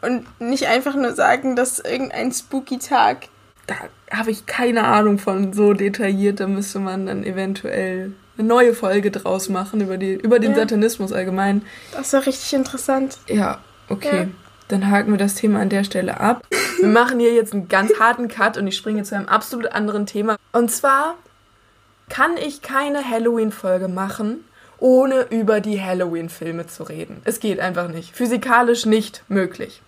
und 0.00 0.26
nicht 0.40 0.66
einfach 0.66 0.94
nur 0.94 1.12
sagen, 1.14 1.56
dass 1.56 1.78
irgendein 1.78 2.32
spooky 2.32 2.78
Tag. 2.78 3.28
Da 3.66 3.74
habe 4.10 4.30
ich 4.30 4.46
keine 4.46 4.84
Ahnung 4.84 5.18
von 5.18 5.52
so 5.52 5.72
detailliert. 5.72 6.40
Da 6.40 6.46
müsste 6.46 6.78
man 6.78 7.06
dann 7.06 7.24
eventuell 7.24 8.12
eine 8.38 8.48
neue 8.48 8.74
Folge 8.74 9.10
draus 9.10 9.48
machen 9.48 9.80
über, 9.80 9.98
die, 9.98 10.14
über 10.14 10.38
den 10.38 10.52
ja. 10.52 10.58
Satanismus 10.58 11.12
allgemein. 11.12 11.62
Das 11.92 12.12
war 12.12 12.24
richtig 12.24 12.54
interessant. 12.54 13.18
Ja, 13.26 13.58
okay. 13.88 14.22
Ja. 14.22 14.26
Dann 14.68 14.90
haken 14.90 15.10
wir 15.10 15.18
das 15.18 15.34
Thema 15.34 15.60
an 15.60 15.70
der 15.70 15.82
Stelle 15.82 16.20
ab. 16.20 16.46
Wir 16.78 16.88
machen 16.88 17.18
hier 17.18 17.32
jetzt 17.32 17.54
einen 17.54 17.68
ganz 17.68 17.98
harten 17.98 18.28
Cut 18.28 18.58
und 18.58 18.66
ich 18.66 18.76
springe 18.76 19.02
zu 19.02 19.16
einem 19.16 19.26
absolut 19.26 19.72
anderen 19.72 20.06
Thema. 20.06 20.36
Und 20.52 20.70
zwar 20.70 21.16
kann 22.08 22.36
ich 22.36 22.62
keine 22.62 23.02
Halloween-Folge 23.08 23.88
machen, 23.88 24.44
ohne 24.78 25.22
über 25.30 25.60
die 25.60 25.82
Halloween-Filme 25.82 26.66
zu 26.66 26.84
reden. 26.84 27.22
Es 27.24 27.40
geht 27.40 27.60
einfach 27.60 27.88
nicht. 27.88 28.14
Physikalisch 28.14 28.86
nicht 28.86 29.24
möglich 29.28 29.82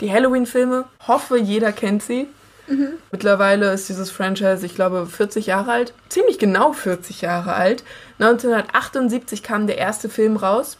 die 0.00 0.12
Halloween-Filme. 0.12 0.84
Hoffe, 1.06 1.38
jeder 1.38 1.72
kennt 1.72 2.02
sie. 2.02 2.26
Mhm. 2.66 2.94
Mittlerweile 3.10 3.72
ist 3.72 3.88
dieses 3.88 4.10
Franchise, 4.10 4.64
ich 4.64 4.74
glaube, 4.74 5.06
40 5.06 5.46
Jahre 5.46 5.72
alt. 5.72 5.92
Ziemlich 6.08 6.38
genau 6.38 6.72
40 6.72 7.20
Jahre 7.20 7.54
alt. 7.54 7.82
1978 8.18 9.42
kam 9.42 9.66
der 9.66 9.78
erste 9.78 10.08
Film 10.08 10.36
raus. 10.36 10.78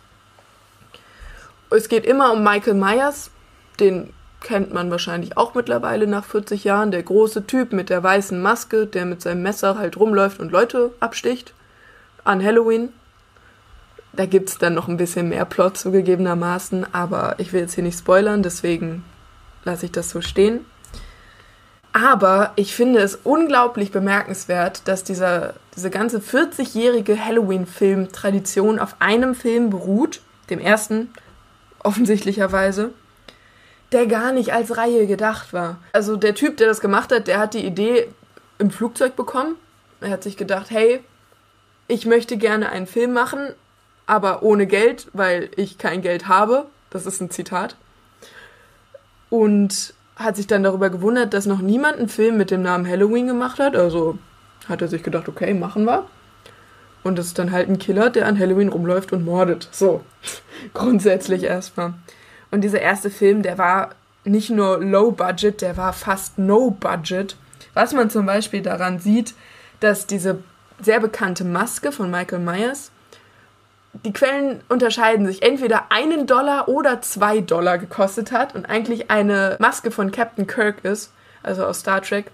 Es 1.70 1.88
geht 1.88 2.06
immer 2.06 2.32
um 2.32 2.42
Michael 2.42 2.74
Myers. 2.74 3.30
Den 3.78 4.12
kennt 4.40 4.72
man 4.72 4.90
wahrscheinlich 4.90 5.36
auch 5.36 5.54
mittlerweile 5.54 6.06
nach 6.06 6.24
40 6.24 6.64
Jahren. 6.64 6.90
Der 6.90 7.02
große 7.02 7.46
Typ 7.46 7.72
mit 7.72 7.90
der 7.90 8.02
weißen 8.02 8.40
Maske, 8.40 8.86
der 8.86 9.04
mit 9.04 9.20
seinem 9.20 9.42
Messer 9.42 9.78
halt 9.78 9.98
rumläuft 9.98 10.40
und 10.40 10.52
Leute 10.52 10.92
absticht. 11.00 11.52
An 12.24 12.44
Halloween. 12.44 12.90
Da 14.12 14.26
gibt 14.26 14.48
es 14.48 14.58
dann 14.58 14.74
noch 14.74 14.88
ein 14.88 14.96
bisschen 14.96 15.28
mehr 15.28 15.44
Plot 15.44 15.76
zugegebenermaßen, 15.76 16.92
aber 16.92 17.36
ich 17.38 17.52
will 17.52 17.60
jetzt 17.60 17.74
hier 17.74 17.84
nicht 17.84 17.98
spoilern, 17.98 18.42
deswegen 18.42 19.04
lasse 19.64 19.86
ich 19.86 19.92
das 19.92 20.10
so 20.10 20.20
stehen. 20.20 20.64
Aber 21.92 22.52
ich 22.56 22.74
finde 22.74 23.00
es 23.00 23.16
unglaublich 23.24 23.90
bemerkenswert, 23.90 24.86
dass 24.86 25.02
dieser, 25.02 25.54
diese 25.74 25.90
ganze 25.90 26.18
40-jährige 26.18 27.24
Halloween-Film-Tradition 27.24 28.78
auf 28.78 28.96
einem 29.00 29.34
Film 29.34 29.70
beruht, 29.70 30.20
dem 30.50 30.60
ersten 30.60 31.12
offensichtlicherweise, 31.80 32.92
der 33.90 34.06
gar 34.06 34.30
nicht 34.30 34.52
als 34.52 34.76
Reihe 34.76 35.08
gedacht 35.08 35.52
war. 35.52 35.78
Also 35.92 36.16
der 36.16 36.36
Typ, 36.36 36.58
der 36.58 36.68
das 36.68 36.80
gemacht 36.80 37.10
hat, 37.10 37.26
der 37.26 37.40
hat 37.40 37.54
die 37.54 37.66
Idee 37.66 38.08
im 38.58 38.70
Flugzeug 38.70 39.16
bekommen. 39.16 39.56
Er 40.00 40.10
hat 40.10 40.22
sich 40.22 40.36
gedacht, 40.36 40.70
hey, 40.70 41.00
ich 41.88 42.06
möchte 42.06 42.36
gerne 42.36 42.70
einen 42.70 42.86
Film 42.86 43.12
machen, 43.12 43.48
aber 44.06 44.44
ohne 44.44 44.68
Geld, 44.68 45.08
weil 45.12 45.50
ich 45.56 45.76
kein 45.76 46.02
Geld 46.02 46.28
habe. 46.28 46.66
Das 46.90 47.04
ist 47.04 47.20
ein 47.20 47.30
Zitat 47.30 47.74
und 49.30 49.94
hat 50.16 50.36
sich 50.36 50.46
dann 50.46 50.62
darüber 50.62 50.90
gewundert, 50.90 51.32
dass 51.32 51.46
noch 51.46 51.60
niemand 51.60 51.98
einen 51.98 52.08
Film 52.08 52.36
mit 52.36 52.50
dem 52.50 52.62
Namen 52.62 52.86
Halloween 52.86 53.26
gemacht 53.26 53.58
hat. 53.58 53.74
Also 53.74 54.18
hat 54.68 54.82
er 54.82 54.88
sich 54.88 55.02
gedacht, 55.02 55.28
okay, 55.28 55.54
machen 55.54 55.84
wir. 55.84 56.04
Und 57.02 57.18
das 57.18 57.26
ist 57.28 57.38
dann 57.38 57.52
halt 57.52 57.68
ein 57.68 57.78
Killer, 57.78 58.10
der 58.10 58.26
an 58.26 58.38
Halloween 58.38 58.68
rumläuft 58.68 59.12
und 59.12 59.24
mordet. 59.24 59.68
So, 59.72 60.02
grundsätzlich 60.74 61.44
erstmal. 61.44 61.94
Und 62.50 62.62
dieser 62.62 62.80
erste 62.80 63.08
Film, 63.08 63.42
der 63.42 63.56
war 63.56 63.90
nicht 64.24 64.50
nur 64.50 64.78
low 64.80 65.10
budget, 65.12 65.62
der 65.62 65.78
war 65.78 65.94
fast 65.94 66.38
no 66.38 66.70
budget. 66.70 67.36
Was 67.72 67.94
man 67.94 68.10
zum 68.10 68.26
Beispiel 68.26 68.60
daran 68.60 68.98
sieht, 68.98 69.34
dass 69.78 70.06
diese 70.06 70.42
sehr 70.82 71.00
bekannte 71.00 71.44
Maske 71.44 71.92
von 71.92 72.10
Michael 72.10 72.40
Myers 72.40 72.89
die 73.92 74.12
Quellen 74.12 74.60
unterscheiden 74.68 75.26
sich, 75.26 75.42
entweder 75.42 75.90
einen 75.90 76.26
Dollar 76.26 76.68
oder 76.68 77.02
zwei 77.02 77.40
Dollar 77.40 77.78
gekostet 77.78 78.32
hat 78.32 78.54
und 78.54 78.66
eigentlich 78.66 79.10
eine 79.10 79.56
Maske 79.58 79.90
von 79.90 80.12
Captain 80.12 80.46
Kirk 80.46 80.84
ist, 80.84 81.12
also 81.42 81.64
aus 81.64 81.80
Star 81.80 82.00
Trek, 82.00 82.30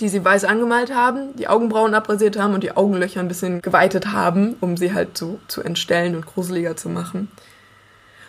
die 0.00 0.08
sie 0.08 0.24
weiß 0.24 0.44
angemalt 0.44 0.94
haben, 0.94 1.34
die 1.36 1.48
Augenbrauen 1.48 1.94
abrasiert 1.94 2.38
haben 2.38 2.54
und 2.54 2.62
die 2.62 2.76
Augenlöcher 2.76 3.20
ein 3.20 3.28
bisschen 3.28 3.62
geweitet 3.62 4.12
haben, 4.12 4.56
um 4.60 4.76
sie 4.76 4.92
halt 4.92 5.16
so 5.16 5.40
zu 5.48 5.62
entstellen 5.62 6.14
und 6.14 6.26
gruseliger 6.26 6.76
zu 6.76 6.88
machen. 6.88 7.30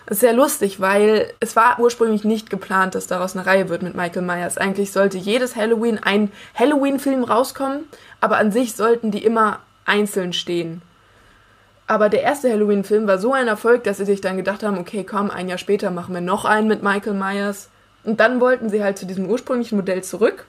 Das 0.05 0.15
ist 0.15 0.21
sehr 0.21 0.33
lustig, 0.33 0.79
weil 0.79 1.31
es 1.39 1.55
war 1.55 1.79
ursprünglich 1.79 2.23
nicht 2.23 2.49
geplant, 2.49 2.95
dass 2.95 3.05
daraus 3.05 3.35
eine 3.35 3.45
Reihe 3.45 3.69
wird 3.69 3.83
mit 3.83 3.93
Michael 3.95 4.23
Myers. 4.23 4.57
Eigentlich 4.57 4.91
sollte 4.91 5.19
jedes 5.19 5.55
Halloween 5.55 5.99
ein 6.01 6.31
Halloween-Film 6.55 7.23
rauskommen, 7.23 7.83
aber 8.19 8.37
an 8.37 8.51
sich 8.51 8.75
sollten 8.75 9.11
die 9.11 9.23
immer 9.23 9.59
einzeln 9.85 10.33
stehen. 10.33 10.81
Aber 11.89 12.09
der 12.09 12.21
erste 12.21 12.51
Halloween-Film 12.51 13.07
war 13.07 13.17
so 13.17 13.33
ein 13.33 13.47
Erfolg, 13.47 13.83
dass 13.83 13.97
sie 13.97 14.05
sich 14.05 14.21
dann 14.21 14.37
gedacht 14.37 14.61
haben, 14.61 14.77
okay, 14.77 15.03
komm, 15.03 15.31
ein 15.31 15.49
Jahr 15.49 15.57
später 15.57 15.89
machen 15.89 16.13
wir 16.13 16.21
noch 16.21 16.45
einen 16.45 16.67
mit 16.67 16.83
Michael 16.83 17.15
Myers. 17.15 17.69
Und 18.03 18.19
dann 18.19 18.39
wollten 18.39 18.69
sie 18.69 18.83
halt 18.83 18.99
zu 18.99 19.07
diesem 19.07 19.27
ursprünglichen 19.27 19.75
Modell 19.75 20.03
zurück, 20.03 20.45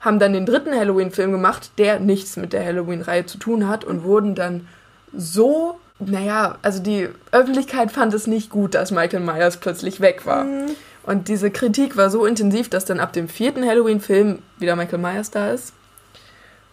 haben 0.00 0.18
dann 0.18 0.32
den 0.32 0.46
dritten 0.46 0.74
Halloween-Film 0.74 1.30
gemacht, 1.30 1.72
der 1.76 2.00
nichts 2.00 2.38
mit 2.38 2.54
der 2.54 2.64
Halloween-Reihe 2.64 3.26
zu 3.26 3.36
tun 3.36 3.68
hat 3.68 3.84
und 3.84 4.02
wurden 4.02 4.34
dann 4.34 4.66
so, 5.14 5.78
naja, 5.98 6.56
also 6.62 6.82
die 6.82 7.10
Öffentlichkeit 7.32 7.92
fand 7.92 8.14
es 8.14 8.26
nicht 8.26 8.48
gut, 8.48 8.74
dass 8.74 8.90
Michael 8.90 9.20
Myers 9.20 9.58
plötzlich 9.58 10.00
weg 10.00 10.24
war. 10.24 10.44
Mhm. 10.44 10.70
Und 11.02 11.28
diese 11.28 11.50
Kritik 11.50 11.98
war 11.98 12.08
so 12.08 12.24
intensiv, 12.24 12.70
dass 12.70 12.86
dann 12.86 13.00
ab 13.00 13.12
dem 13.12 13.28
vierten 13.28 13.62
Halloween-Film 13.62 14.38
wieder 14.58 14.74
Michael 14.74 15.00
Myers 15.00 15.30
da 15.30 15.50
ist. 15.50 15.74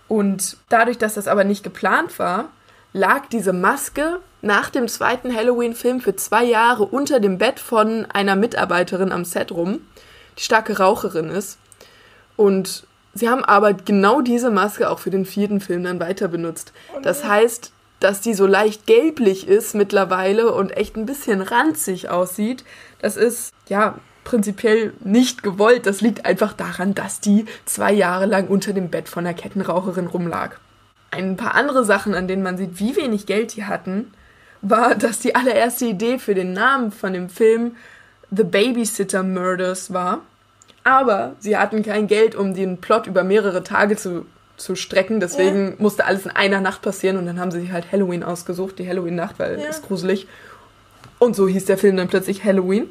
Und 0.08 0.56
dadurch, 0.70 0.98
dass 0.98 1.16
das 1.16 1.28
aber 1.28 1.44
nicht 1.44 1.64
geplant 1.64 2.18
war, 2.18 2.48
lag 2.94 3.26
diese 3.28 3.54
Maske 3.54 4.20
nach 4.42 4.70
dem 4.70 4.88
zweiten 4.88 5.36
Halloween-Film 5.36 6.00
für 6.00 6.16
zwei 6.16 6.44
Jahre 6.44 6.86
unter 6.86 7.20
dem 7.20 7.38
Bett 7.38 7.60
von 7.60 8.06
einer 8.12 8.36
Mitarbeiterin 8.36 9.12
am 9.12 9.26
Set 9.26 9.52
rum, 9.52 9.82
die 10.38 10.44
starke 10.44 10.78
Raucherin 10.78 11.30
ist. 11.30 11.58
Und 12.36 12.86
sie 13.14 13.30
haben 13.30 13.44
aber 13.44 13.74
genau 13.74 14.22
diese 14.22 14.52
Maske 14.52 14.90
auch 14.90 15.00
für 15.00 15.10
den 15.10 15.26
vierten 15.26 15.60
Film 15.60 15.84
dann 15.84 16.00
weiter 16.00 16.28
benutzt. 16.28 16.74
Oh 16.96 17.00
das 17.02 17.24
heißt, 17.26 17.72
dass 18.00 18.22
die 18.22 18.34
so 18.34 18.46
leicht 18.46 18.86
gelblich 18.86 19.48
ist 19.48 19.76
mittlerweile 19.76 20.54
und 20.54 20.76
echt 20.76 20.98
ein 20.98 21.06
bisschen 21.06 21.42
ranzig 21.42 22.10
aussieht. 22.10 22.66
Das 23.00 23.16
ist, 23.16 23.52
ja, 23.70 23.96
prinzipiell 24.26 24.94
nicht 25.00 25.42
gewollt. 25.42 25.86
Das 25.86 26.02
liegt 26.02 26.26
einfach 26.26 26.54
daran, 26.54 26.94
dass 26.94 27.22
die 27.22 27.46
zwei 27.66 27.94
Jahre 27.94 28.26
lang 28.26 28.48
unter 28.48 28.74
dem 28.74 28.90
Bett 28.90 29.08
von 29.08 29.24
der 29.24 29.34
Kettenraucherin 29.34 30.08
rumlag 30.08 30.58
ein 31.14 31.38
paar 31.38 31.56
andere 31.56 31.84
Sachen, 31.86 32.16
an 32.16 32.28
denen 32.28 32.44
man 32.44 32.58
sieht, 32.58 32.80
wie 32.80 32.96
wenig 32.96 33.26
Geld 33.26 33.56
die 33.56 33.66
hatten, 33.66 34.12
war, 34.62 34.96
dass 34.96 35.20
die 35.20 35.36
allererste 35.36 35.86
Idee 35.86 36.20
für 36.20 36.36
den 36.36 36.54
Namen 36.54 36.92
von 36.92 37.14
dem 37.14 37.30
Film 37.30 37.76
The 38.32 38.44
Babysitter 38.44 39.24
Murders 39.24 39.94
war. 39.94 40.22
Aber 40.84 41.36
sie 41.40 41.58
hatten 41.58 41.84
kein 41.84 42.08
Geld, 42.08 42.36
um 42.36 42.54
den 42.54 42.78
Plot 42.78 43.08
über 43.08 43.24
mehrere 43.24 43.64
Tage 43.64 43.96
zu, 43.96 44.26
zu 44.58 44.76
strecken. 44.76 45.20
Deswegen 45.20 45.72
ja. 45.72 45.76
musste 45.78 46.06
alles 46.06 46.26
in 46.26 46.32
einer 46.32 46.60
Nacht 46.60 46.82
passieren. 46.82 47.18
Und 47.18 47.26
dann 47.26 47.40
haben 47.40 47.52
sie 47.52 47.62
sich 47.62 47.72
halt 47.72 47.92
Halloween 47.92 48.24
ausgesucht, 48.24 48.80
die 48.80 48.88
Halloween-Nacht, 48.88 49.40
weil 49.40 49.60
ja. 49.60 49.68
ist 49.68 49.84
gruselig. 49.84 50.28
Und 51.20 51.36
so 51.36 51.48
hieß 51.48 51.66
der 51.66 51.78
Film 51.78 51.96
dann 51.96 52.10
plötzlich 52.10 52.44
Halloween. 52.44 52.90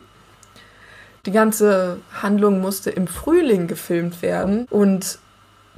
Die 1.26 1.32
ganze 1.32 1.98
Handlung 2.22 2.60
musste 2.60 2.90
im 2.90 3.06
Frühling 3.06 3.66
gefilmt 3.66 4.22
werden. 4.22 4.66
Und 4.70 5.18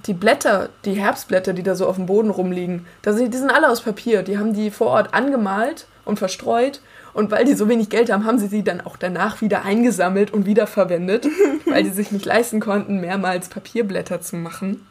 die 0.06 0.14
Blätter, 0.14 0.68
die 0.84 0.94
Herbstblätter, 0.94 1.52
die 1.52 1.62
da 1.62 1.74
so 1.74 1.86
auf 1.86 1.96
dem 1.96 2.06
Boden 2.06 2.30
rumliegen, 2.30 2.86
die 3.04 3.36
sind 3.36 3.50
alle 3.50 3.70
aus 3.70 3.80
Papier. 3.80 4.22
Die 4.22 4.38
haben 4.38 4.52
die 4.52 4.70
vor 4.70 4.88
Ort 4.88 5.14
angemalt 5.14 5.86
und 6.04 6.18
verstreut. 6.18 6.80
Und 7.14 7.30
weil 7.30 7.44
die 7.44 7.54
so 7.54 7.68
wenig 7.68 7.90
Geld 7.90 8.12
haben, 8.12 8.26
haben 8.26 8.38
sie 8.38 8.48
sie 8.48 8.64
dann 8.64 8.80
auch 8.80 8.96
danach 8.96 9.40
wieder 9.40 9.64
eingesammelt 9.64 10.32
und 10.32 10.46
wiederverwendet, 10.46 11.26
weil 11.66 11.84
die 11.84 11.90
sich 11.90 12.10
nicht 12.10 12.26
leisten 12.26 12.60
konnten, 12.60 13.00
mehrmals 13.00 13.48
Papierblätter 13.48 14.20
zu 14.20 14.36
machen. 14.36 14.86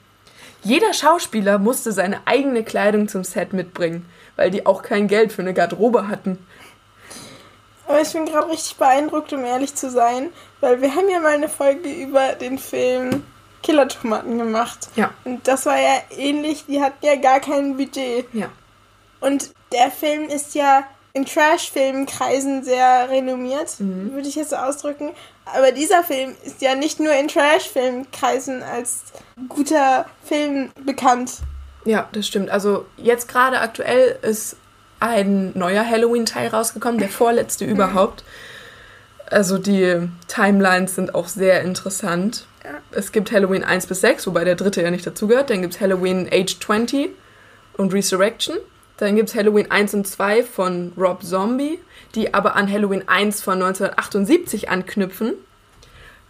Jeder 0.64 0.94
Schauspieler 0.94 1.60
musste 1.60 1.92
seine 1.92 2.22
eigene 2.26 2.64
Kleidung 2.64 3.10
zum 3.10 3.26
Set 3.26 3.52
mitbringen, 3.52 4.06
weil 4.38 4.50
die 4.50 4.66
auch 4.66 4.82
kein 4.82 5.10
Geld 5.10 5.34
für 5.34 5.42
eine 5.42 5.54
Garderobe 5.54 6.08
hatten. 6.08 6.40
Aber 7.86 8.00
ich 8.02 8.14
bin 8.14 8.26
gerade 8.26 8.50
richtig 8.50 8.78
beeindruckt, 8.78 9.34
um 9.34 9.44
ehrlich 9.44 9.76
zu 9.76 9.92
sein, 9.92 10.30
weil 10.62 10.82
wir 10.82 10.96
haben 10.96 11.10
ja 11.10 11.20
mal 11.20 11.34
eine 11.34 11.50
Folge 11.50 11.90
über 11.90 12.30
den 12.40 12.58
Film 12.58 13.24
Killertomaten 13.64 14.38
gemacht. 14.38 14.90
Ja. 14.96 15.12
Und 15.24 15.48
das 15.48 15.66
war 15.66 15.80
ja 15.80 16.02
ähnlich, 16.18 16.66
die 16.68 16.82
hatten 16.82 17.04
ja 17.04 17.16
gar 17.16 17.40
kein 17.40 17.78
Budget. 17.78 18.28
Ja. 18.34 18.50
Und 19.20 19.52
der 19.72 19.90
Film 19.90 20.28
ist 20.28 20.54
ja 20.54 20.84
in 21.14 21.26
Trash-Filmkreisen 21.26 22.64
sehr 22.64 23.10
renommiert, 23.10 23.80
mhm. 23.80 24.14
würde 24.14 24.28
ich 24.28 24.36
jetzt 24.36 24.50
so 24.50 24.56
ausdrücken. 24.58 25.12
Aber 25.46 25.72
dieser 25.72 26.04
Film 26.04 26.36
ist 26.44 26.62
ja 26.62 26.76
nicht 26.76 27.00
nur 27.00 27.14
in 27.14 27.28
Trash-Filmkreisen 27.28 28.64
als 28.64 29.04
guter 29.48 30.06
Film 30.24 30.72
bekannt. 30.86 31.34
Ja, 31.86 32.10
das 32.14 32.28
stimmt. 32.28 32.50
Also 32.50 32.86
jetzt 32.98 33.28
gerade 33.28 33.60
aktuell 33.60 34.18
ist 34.22 34.56
ein 35.00 35.52
neuer 35.56 35.86
Halloween-Teil 35.86 36.48
rausgekommen, 36.48 37.00
der 37.00 37.10
vorletzte 37.10 37.66
überhaupt. 37.66 38.24
Also 39.30 39.58
die 39.58 40.10
Timelines 40.28 40.96
sind 40.96 41.14
auch 41.14 41.28
sehr 41.28 41.62
interessant. 41.62 42.46
Es 42.92 43.12
gibt 43.12 43.32
Halloween 43.32 43.64
1 43.64 43.88
bis 43.88 44.02
6, 44.02 44.28
wobei 44.28 44.44
der 44.46 44.56
dritte 44.56 44.82
ja 44.82 44.92
nicht 44.92 45.06
dazugehört. 45.06 45.50
Dann 45.50 45.62
gibt 45.62 45.76
es 45.76 45.82
Halloween 45.82 46.28
Age 46.32 46.60
20 46.60 47.10
und 47.78 47.94
Resurrection. 47.94 48.58
Dann 48.98 49.16
gibt 49.16 49.30
es 49.30 49.36
Halloween 49.36 49.70
1 49.70 49.94
und 49.96 50.08
2 50.08 50.44
von 50.44 50.94
Rob 50.98 51.24
Zombie, 51.24 51.80
die 52.16 52.34
aber 52.34 52.56
an 52.56 52.72
Halloween 52.72 53.08
1 53.08 53.42
von 53.42 53.56
1978 53.56 54.70
anknüpfen. 54.70 55.34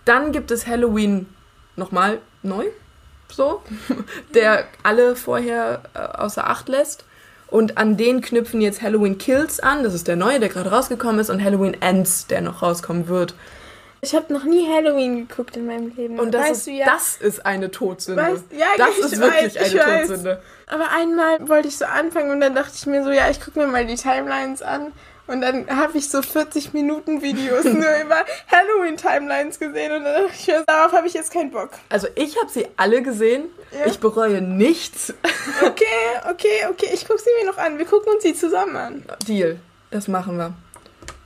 Dann 0.05 0.31
gibt 0.31 0.51
es 0.51 0.65
Halloween 0.65 1.27
nochmal 1.75 2.19
neu, 2.41 2.65
so, 3.29 3.61
der 4.33 4.65
alle 4.83 5.15
vorher 5.15 5.83
äh, 5.93 5.99
außer 5.99 6.47
Acht 6.49 6.69
lässt. 6.69 7.05
Und 7.47 7.77
an 7.77 7.97
den 7.97 8.21
knüpfen 8.21 8.61
jetzt 8.61 8.81
Halloween 8.81 9.19
Kills 9.19 9.59
an, 9.59 9.83
das 9.83 9.93
ist 9.93 10.07
der 10.07 10.15
neue, 10.15 10.39
der 10.39 10.49
gerade 10.49 10.71
rausgekommen 10.71 11.19
ist, 11.19 11.29
und 11.29 11.43
Halloween 11.43 11.79
Ends, 11.81 12.25
der 12.25 12.41
noch 12.41 12.63
rauskommen 12.63 13.07
wird. 13.07 13.35
Ich 14.03 14.13
habe 14.13 14.33
noch 14.33 14.43
nie 14.43 14.67
Halloween 14.67 15.29
geguckt 15.29 15.55
in 15.55 15.65
meinem 15.65 15.95
Leben. 15.95 16.19
Und 16.19 16.33
das, 16.33 16.41
weißt 16.41 16.51
ist, 16.51 16.67
du, 16.67 16.71
ja, 16.71 16.85
das 16.87 17.15
ist 17.15 17.45
eine 17.45 17.71
Todsünde. 17.71 18.21
Weißt, 18.21 18.43
ja, 18.51 18.65
das 18.77 18.97
ist 18.97 19.17
wirklich 19.17 19.55
weiß, 19.55 19.79
eine 19.79 19.99
Todsünde. 19.99 20.41
Aber 20.67 20.91
einmal 20.91 21.47
wollte 21.47 21.69
ich 21.69 21.77
so 21.77 21.85
anfangen 21.85 22.31
und 22.31 22.41
dann 22.41 22.53
dachte 22.53 22.73
ich 22.75 22.85
mir 22.85 23.05
so, 23.05 23.11
ja, 23.11 23.29
ich 23.29 23.39
gucke 23.39 23.59
mir 23.59 23.67
mal 23.67 23.85
die 23.85 23.95
Timelines 23.95 24.61
an. 24.61 24.91
Und 25.25 25.39
dann 25.39 25.69
habe 25.69 25.97
ich 25.97 26.09
so 26.09 26.21
40 26.21 26.73
Minuten 26.73 27.21
Videos 27.21 27.63
nur 27.63 27.95
über 28.03 28.25
Halloween-Timelines 28.51 29.57
gesehen 29.57 29.93
und 29.93 30.03
dann 30.03 30.23
dachte 30.23 30.35
ich 30.37 30.47
mir, 30.47 30.63
darauf 30.67 30.91
habe 30.91 31.07
ich 31.07 31.13
jetzt 31.13 31.31
keinen 31.31 31.51
Bock. 31.51 31.69
Also 31.87 32.09
ich 32.15 32.37
habe 32.37 32.49
sie 32.49 32.67
alle 32.75 33.03
gesehen. 33.03 33.45
Ja. 33.71 33.85
Ich 33.85 34.01
bereue 34.01 34.41
nichts. 34.41 35.13
Okay, 35.61 35.85
okay, 36.29 36.65
okay. 36.69 36.89
Ich 36.93 37.07
gucke 37.07 37.21
sie 37.21 37.29
mir 37.41 37.49
noch 37.49 37.57
an. 37.57 37.77
Wir 37.77 37.85
gucken 37.85 38.11
uns 38.13 38.23
sie 38.23 38.33
zusammen 38.33 38.75
an. 38.75 39.05
Deal. 39.25 39.59
Das 39.91 40.09
machen 40.09 40.37
wir. 40.37 40.53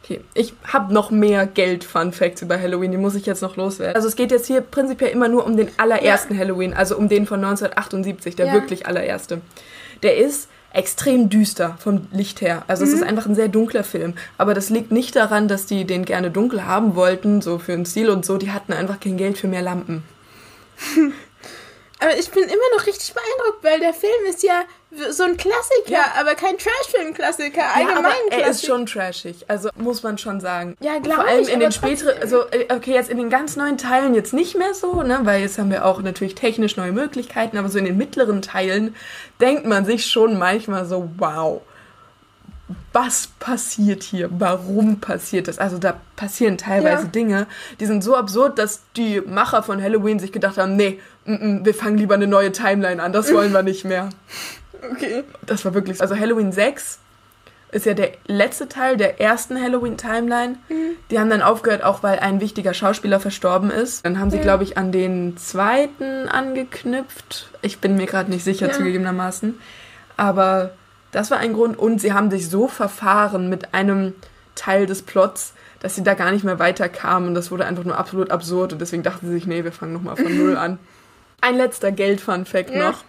Okay, 0.07 0.21
ich 0.33 0.53
habe 0.63 0.93
noch 0.93 1.11
mehr 1.11 1.45
Geld-Fun-Facts 1.45 2.41
über 2.41 2.57
Halloween, 2.57 2.91
die 2.91 2.97
muss 2.97 3.13
ich 3.13 3.25
jetzt 3.25 3.41
noch 3.41 3.57
loswerden. 3.57 3.93
Also 3.93 4.07
es 4.07 4.15
geht 4.15 4.31
jetzt 4.31 4.47
hier 4.47 4.61
prinzipiell 4.61 5.11
immer 5.11 5.27
nur 5.27 5.45
um 5.45 5.57
den 5.57 5.67
allerersten 5.75 6.35
ja. 6.35 6.39
Halloween, 6.39 6.73
also 6.73 6.97
um 6.97 7.09
den 7.09 7.25
von 7.25 7.43
1978, 7.43 8.37
der 8.37 8.45
ja. 8.45 8.53
wirklich 8.53 8.87
allererste. 8.87 9.41
Der 10.03 10.15
ist 10.15 10.47
extrem 10.71 11.27
düster 11.27 11.75
vom 11.79 12.07
Licht 12.13 12.39
her. 12.39 12.63
Also 12.67 12.85
mhm. 12.85 12.89
es 12.89 12.95
ist 12.95 13.03
einfach 13.03 13.25
ein 13.25 13.35
sehr 13.35 13.49
dunkler 13.49 13.83
Film. 13.83 14.13
Aber 14.37 14.53
das 14.53 14.69
liegt 14.69 14.93
nicht 14.93 15.13
daran, 15.17 15.49
dass 15.49 15.65
die 15.65 15.83
den 15.83 16.05
gerne 16.05 16.31
dunkel 16.31 16.65
haben 16.65 16.95
wollten, 16.95 17.41
so 17.41 17.59
für 17.59 17.73
den 17.73 17.85
Stil 17.85 18.09
und 18.09 18.25
so. 18.25 18.37
Die 18.37 18.51
hatten 18.51 18.71
einfach 18.71 19.01
kein 19.01 19.17
Geld 19.17 19.37
für 19.37 19.47
mehr 19.47 19.61
Lampen. 19.61 20.03
Aber 21.99 22.17
ich 22.17 22.29
bin 22.29 22.43
immer 22.43 22.77
noch 22.77 22.86
richtig 22.86 23.13
beeindruckt, 23.13 23.63
weil 23.63 23.79
der 23.79 23.93
Film 23.93 24.25
ist 24.29 24.43
ja 24.43 24.63
so 25.10 25.23
ein 25.23 25.36
Klassiker, 25.36 25.91
ja. 25.91 26.13
aber 26.17 26.36
kein 26.36 26.57
Trash-Film-Klassiker, 26.57 27.63
allgemein 27.75 28.12
ja, 28.29 28.38
aber 28.38 28.43
Er 28.43 28.49
ist 28.49 28.65
schon 28.65 28.86
trashig, 28.86 29.45
also 29.47 29.69
muss 29.75 30.03
man 30.03 30.17
schon 30.17 30.39
sagen. 30.39 30.77
Ja, 30.79 30.99
glaube 30.99 31.21
Vor 31.21 31.27
allem 31.27 31.47
in 31.47 31.60
den 31.60 31.71
späteren, 31.71 32.21
also 32.21 32.43
äh, 32.51 32.71
okay, 32.73 32.93
jetzt 32.93 33.10
in 33.10 33.17
den 33.17 33.29
ganz 33.29 33.55
neuen 33.55 33.77
Teilen 33.77 34.13
jetzt 34.13 34.33
nicht 34.33 34.55
mehr 34.55 34.73
so, 34.73 35.01
ne, 35.01 35.19
weil 35.23 35.41
jetzt 35.41 35.57
haben 35.57 35.71
wir 35.71 35.86
auch 35.86 36.01
natürlich 36.01 36.36
technisch 36.36 36.77
neue 36.77 36.91
Möglichkeiten, 36.91 37.57
aber 37.57 37.69
so 37.69 37.79
in 37.79 37.86
den 37.86 37.97
mittleren 37.97 38.41
Teilen 38.41 38.95
denkt 39.41 39.65
man 39.65 39.86
sich 39.86 40.05
schon 40.05 40.38
manchmal 40.38 40.86
so, 40.86 41.10
wow 41.17 41.62
was 42.91 43.27
passiert 43.39 44.03
hier? 44.03 44.30
Warum 44.32 44.99
passiert 44.99 45.47
das? 45.47 45.58
Also 45.60 45.77
da 45.77 45.99
passieren 46.15 46.58
teilweise 46.58 47.03
ja. 47.03 47.10
Dinge, 47.10 47.47
die 47.80 47.86
sind 47.86 48.03
so 48.03 48.15
absurd, 48.15 48.60
dass 48.60 48.82
die 48.95 49.21
Macher 49.21 49.63
von 49.63 49.82
Halloween 49.82 50.19
sich 50.19 50.32
gedacht 50.32 50.58
haben, 50.58 50.75
nee, 50.75 50.99
m 51.25 51.36
-m, 51.36 51.65
wir 51.65 51.73
fangen 51.73 51.97
lieber 51.97 52.15
eine 52.15 52.27
neue 52.27 52.51
Timeline 52.51 53.01
an, 53.01 53.13
das 53.13 53.34
wollen 53.34 53.53
wir 53.53 53.63
nicht 53.63 53.86
mehr. 53.86 54.10
Okay. 54.91 55.23
Das 55.43 55.65
war 55.65 55.73
wirklich, 55.73 55.99
also 56.01 56.15
Halloween 56.15 56.51
6 56.51 56.99
ist 57.71 57.86
ja 57.86 57.93
der 57.93 58.12
letzte 58.27 58.69
Teil 58.69 58.95
der 58.95 59.19
ersten 59.19 59.62
Halloween-Timeline. 59.62 60.58
Mhm. 60.69 60.91
Die 61.12 61.19
haben 61.19 61.30
dann 61.30 61.41
aufgehört, 61.41 61.84
auch 61.84 62.01
weil 62.03 62.19
ein 62.19 62.39
wichtiger 62.39 62.73
Schauspieler 62.73 63.19
verstorben 63.19 63.71
ist. 63.71 64.06
Dann 64.06 64.19
haben 64.19 64.30
sie, 64.30 64.38
mhm. 64.38 64.43
glaube 64.43 64.63
ich, 64.63 64.77
an 64.77 64.91
den 64.91 65.36
zweiten 65.36 66.30
angeknüpft. 66.30 67.49
Ich 67.62 67.80
bin 67.80 67.95
mir 67.95 68.06
gerade 68.06 68.30
nicht 68.30 68.43
sicher, 68.43 68.67
ja. 68.67 68.73
zugegebenermaßen. 68.73 69.60
Aber 70.15 70.71
das 71.11 71.31
war 71.31 71.37
ein 71.37 71.53
Grund. 71.53 71.77
Und 71.77 72.01
sie 72.01 72.13
haben 72.13 72.29
sich 72.31 72.49
so 72.49 72.67
verfahren 72.67 73.49
mit 73.49 73.73
einem 73.73 74.13
Teil 74.55 74.85
des 74.85 75.01
Plots, 75.01 75.53
dass 75.79 75.95
sie 75.95 76.03
da 76.03 76.13
gar 76.13 76.31
nicht 76.31 76.43
mehr 76.43 76.59
weiterkamen. 76.59 77.29
Und 77.29 77.35
das 77.35 77.51
wurde 77.51 77.65
einfach 77.65 77.83
nur 77.83 77.97
absolut 77.97 78.31
absurd. 78.31 78.73
Und 78.73 78.79
deswegen 78.79 79.03
dachten 79.03 79.27
sie 79.27 79.33
sich, 79.33 79.47
nee, 79.47 79.63
wir 79.63 79.71
fangen 79.71 79.93
nochmal 79.93 80.15
von 80.15 80.37
Null 80.37 80.57
an. 80.57 80.79
Ein 81.41 81.55
letzter 81.55 81.91
Geld-Fun-Fact 81.91 82.71
ja. 82.71 82.91
noch. 82.91 83.03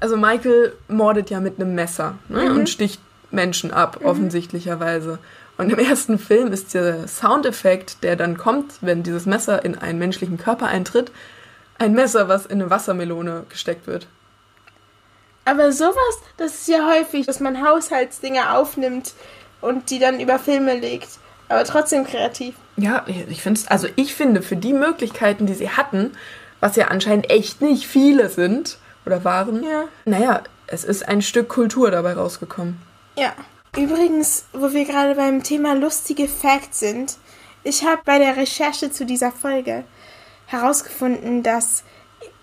Also 0.00 0.16
Michael 0.16 0.74
mordet 0.86 1.30
ja 1.30 1.40
mit 1.40 1.60
einem 1.60 1.74
Messer 1.74 2.14
ne? 2.28 2.50
mhm. 2.50 2.56
und 2.56 2.68
sticht 2.68 3.00
Menschen 3.30 3.72
ab, 3.72 4.00
mhm. 4.00 4.06
offensichtlicherweise. 4.06 5.18
Und 5.56 5.70
im 5.70 5.78
ersten 5.78 6.18
Film 6.20 6.52
ist 6.52 6.72
der 6.74 7.08
Soundeffekt, 7.08 8.04
der 8.04 8.14
dann 8.14 8.38
kommt, 8.38 8.74
wenn 8.80 9.02
dieses 9.02 9.26
Messer 9.26 9.64
in 9.64 9.76
einen 9.76 9.98
menschlichen 9.98 10.38
Körper 10.38 10.68
eintritt, 10.68 11.10
ein 11.78 11.94
Messer, 11.94 12.28
was 12.28 12.46
in 12.46 12.60
eine 12.60 12.70
Wassermelone 12.70 13.44
gesteckt 13.48 13.86
wird. 13.86 14.06
Aber 15.48 15.72
sowas, 15.72 16.18
das 16.36 16.54
ist 16.56 16.68
ja 16.68 16.86
häufig, 16.86 17.24
dass 17.24 17.40
man 17.40 17.66
Haushaltsdinge 17.66 18.54
aufnimmt 18.54 19.14
und 19.62 19.88
die 19.88 19.98
dann 19.98 20.20
über 20.20 20.38
Filme 20.38 20.74
legt. 20.78 21.08
Aber 21.48 21.64
trotzdem 21.64 22.04
kreativ. 22.04 22.54
Ja, 22.76 23.06
ich 23.08 23.40
finde 23.40 23.58
also 23.68 23.88
ich 23.96 24.14
finde, 24.14 24.42
für 24.42 24.56
die 24.56 24.74
Möglichkeiten, 24.74 25.46
die 25.46 25.54
sie 25.54 25.70
hatten, 25.70 26.12
was 26.60 26.76
ja 26.76 26.88
anscheinend 26.88 27.30
echt 27.30 27.62
nicht 27.62 27.86
viele 27.86 28.28
sind 28.28 28.76
oder 29.06 29.24
waren, 29.24 29.62
ja. 29.62 29.84
naja, 30.04 30.42
es 30.66 30.84
ist 30.84 31.08
ein 31.08 31.22
Stück 31.22 31.48
Kultur 31.48 31.90
dabei 31.90 32.12
rausgekommen. 32.12 32.78
Ja. 33.16 33.32
Übrigens, 33.74 34.44
wo 34.52 34.74
wir 34.74 34.84
gerade 34.84 35.14
beim 35.14 35.42
Thema 35.42 35.74
lustige 35.74 36.28
Facts 36.28 36.80
sind, 36.80 37.16
ich 37.64 37.84
habe 37.84 38.02
bei 38.04 38.18
der 38.18 38.36
Recherche 38.36 38.90
zu 38.90 39.06
dieser 39.06 39.32
Folge 39.32 39.84
herausgefunden, 40.46 41.42
dass 41.42 41.84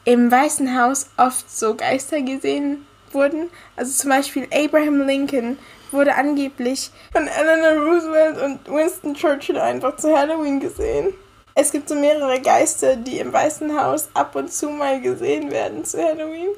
im 0.05 0.31
Weißen 0.31 0.79
Haus 0.79 1.07
oft 1.17 1.55
so 1.55 1.75
Geister 1.75 2.21
gesehen 2.21 2.85
wurden. 3.15 3.49
Also 3.75 3.91
zum 3.91 4.11
Beispiel 4.11 4.47
Abraham 4.53 5.07
Lincoln 5.07 5.57
wurde 5.91 6.13
angeblich 6.13 6.91
von 7.11 7.27
Eleanor 7.27 7.83
Roosevelt 7.83 8.41
und 8.41 8.67
Winston 8.67 9.15
Churchill 9.15 9.57
einfach 9.57 9.95
zu 9.95 10.15
Halloween 10.15 10.59
gesehen. 10.59 11.13
Es 11.55 11.71
gibt 11.71 11.89
so 11.89 11.95
mehrere 11.95 12.41
Geister, 12.41 12.97
die 12.97 13.19
im 13.19 13.31
Weißen 13.33 13.81
Haus 13.81 14.09
ab 14.13 14.35
und 14.35 14.51
zu 14.51 14.69
mal 14.69 15.01
gesehen 15.01 15.49
werden 15.51 15.85
zu 15.85 15.97
Halloween. 15.97 16.49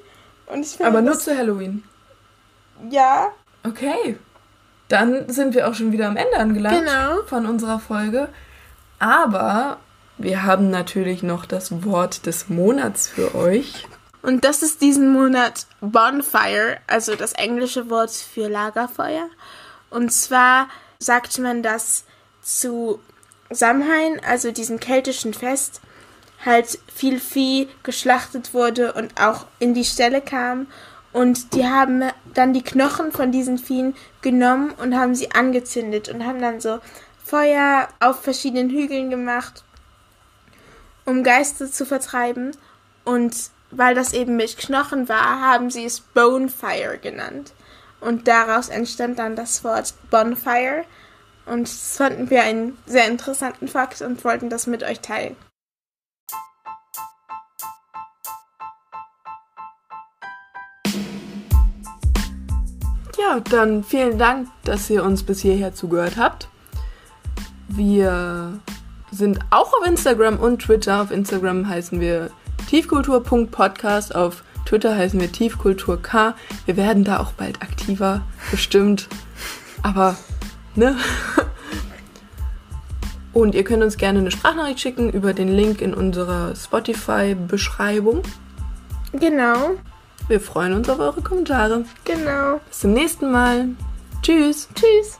Und 0.48 0.62
ich 0.62 0.72
finde, 0.72 0.88
Aber 0.88 1.02
nur 1.02 1.18
zu 1.18 1.38
Halloween. 1.38 1.84
Ja. 2.90 3.28
Okay. 3.64 4.18
Dann 4.88 5.30
sind 5.30 5.54
wir 5.54 5.68
auch 5.68 5.76
schon 5.76 5.92
wieder 5.92 6.08
am 6.08 6.18
Ende 6.18 6.38
angelangt 6.38 6.86
genau. 6.86 7.22
von 7.28 7.46
unserer 7.46 7.80
Folge. 7.80 8.30
Aber 9.00 9.78
wir 10.18 10.44
haben 10.44 10.72
natürlich 10.72 11.22
noch 11.22 11.46
das 11.46 11.84
Wort 11.86 12.26
des 12.26 12.50
Monats 12.50 13.08
für 13.08 13.36
euch. 13.36 13.86
Und 14.22 14.44
das 14.44 14.62
ist 14.62 14.82
diesen 14.82 15.12
Monat 15.12 15.68
Bonfire, 15.80 16.78
also 16.88 17.16
das 17.16 17.34
englische 17.34 17.90
Wort 17.90 18.12
für 18.12 18.50
Lagerfeuer. 18.50 19.30
Und 19.90 20.12
zwar 20.12 20.70
sagt 21.00 21.38
man 21.40 21.64
das 21.64 22.04
zu 22.42 23.00
Samhain, 23.50 24.20
also 24.26 24.52
diesem 24.52 24.80
keltischen 24.80 25.34
Fest, 25.34 25.82
halt 26.46 26.80
viel 26.94 27.20
Vieh 27.20 27.68
geschlachtet 27.84 28.54
wurde 28.54 28.94
und 28.94 29.20
auch 29.20 29.46
in 29.60 29.74
die 29.74 29.86
Ställe 29.86 30.22
kam. 30.22 30.68
Und 31.14 31.54
die 31.54 31.66
haben 31.66 32.04
dann 32.34 32.54
die 32.54 32.64
Knochen 32.64 33.12
von 33.12 33.32
diesen 33.32 33.58
Viehen 33.58 33.96
genommen 34.22 34.72
und 34.72 34.96
haben 34.96 35.16
sie 35.16 35.32
angezündet 35.32 36.10
und 36.10 36.26
haben 36.26 36.42
dann 36.42 36.60
so 36.60 36.80
Feuer 37.24 37.88
auf 38.00 38.22
verschiedenen 38.22 38.70
Hügeln 38.70 39.10
gemacht, 39.10 39.64
um 41.06 41.24
Geister 41.24 41.72
zu 41.72 41.86
vertreiben. 41.86 42.52
Und 43.04 43.36
weil 43.72 43.96
das 43.96 44.14
eben 44.14 44.36
mit 44.36 44.58
Knochen 44.58 45.10
war, 45.10 45.42
haben 45.42 45.70
sie 45.70 45.86
es 45.86 46.00
Bonefire 46.00 46.98
genannt. 46.98 47.54
Und 48.00 48.28
daraus 48.28 48.70
entstand 48.70 49.20
dann 49.20 49.36
das 49.36 49.64
Wort 49.64 49.94
Bonfire. 50.10 50.84
Und 51.46 51.68
das 51.68 51.98
fanden 51.98 52.30
wir 52.30 52.44
einen 52.44 52.78
sehr 52.86 53.08
interessanten 53.08 53.68
Fakt 53.68 54.02
und 54.02 54.24
wollten 54.24 54.50
das 54.50 54.68
mit 54.68 54.84
euch 54.84 55.00
teilen. 55.00 55.36
Ja, 63.18 63.40
dann 63.40 63.84
vielen 63.84 64.18
Dank, 64.20 64.48
dass 64.64 64.90
ihr 64.90 65.04
uns 65.04 65.24
bis 65.24 65.42
hierher 65.42 65.74
zugehört 65.74 66.18
habt. 66.18 66.50
Wir 67.68 68.60
sind 69.12 69.40
auch 69.50 69.74
auf 69.74 69.86
Instagram 69.86 70.38
und 70.38 70.60
Twitter. 70.60 71.02
Auf 71.02 71.12
Instagram 71.12 71.68
heißen 71.68 72.00
wir 72.00 72.30
tiefkultur.podcast, 72.68 74.16
auf 74.16 74.44
Twitter 74.66 74.96
heißen 74.96 75.20
wir 75.20 75.32
tiefkulturk. 75.32 76.14
Wir 76.66 76.78
werden 76.78 77.04
da 77.04 77.20
auch 77.20 77.32
bald 77.32 77.62
aktiver, 77.62 78.22
bestimmt. 78.52 79.08
Aber, 79.82 80.16
ne? 80.76 80.96
Und 83.34 83.56
ihr 83.56 83.64
könnt 83.64 83.84
uns 83.84 83.98
gerne 83.98 84.20
eine 84.20 84.32
Sprachnachricht 84.32 84.80
schicken 84.80 85.10
über 85.12 85.34
den 85.34 85.50
Link 85.50 85.82
in 85.82 85.94
unserer 85.94 86.56
Spotify-Beschreibung. 86.56 88.24
Genau. 89.14 89.76
Wir 90.28 90.42
freuen 90.42 90.74
uns 90.74 90.90
auf 90.90 91.00
eure 91.00 91.22
Kommentare. 91.22 91.86
Genau. 92.04 92.60
Bis 92.68 92.80
zum 92.80 92.94
nächsten 92.94 93.32
Mal. 93.32 93.70
Tschüss. 94.22 94.68
Tschüss. 94.74 95.20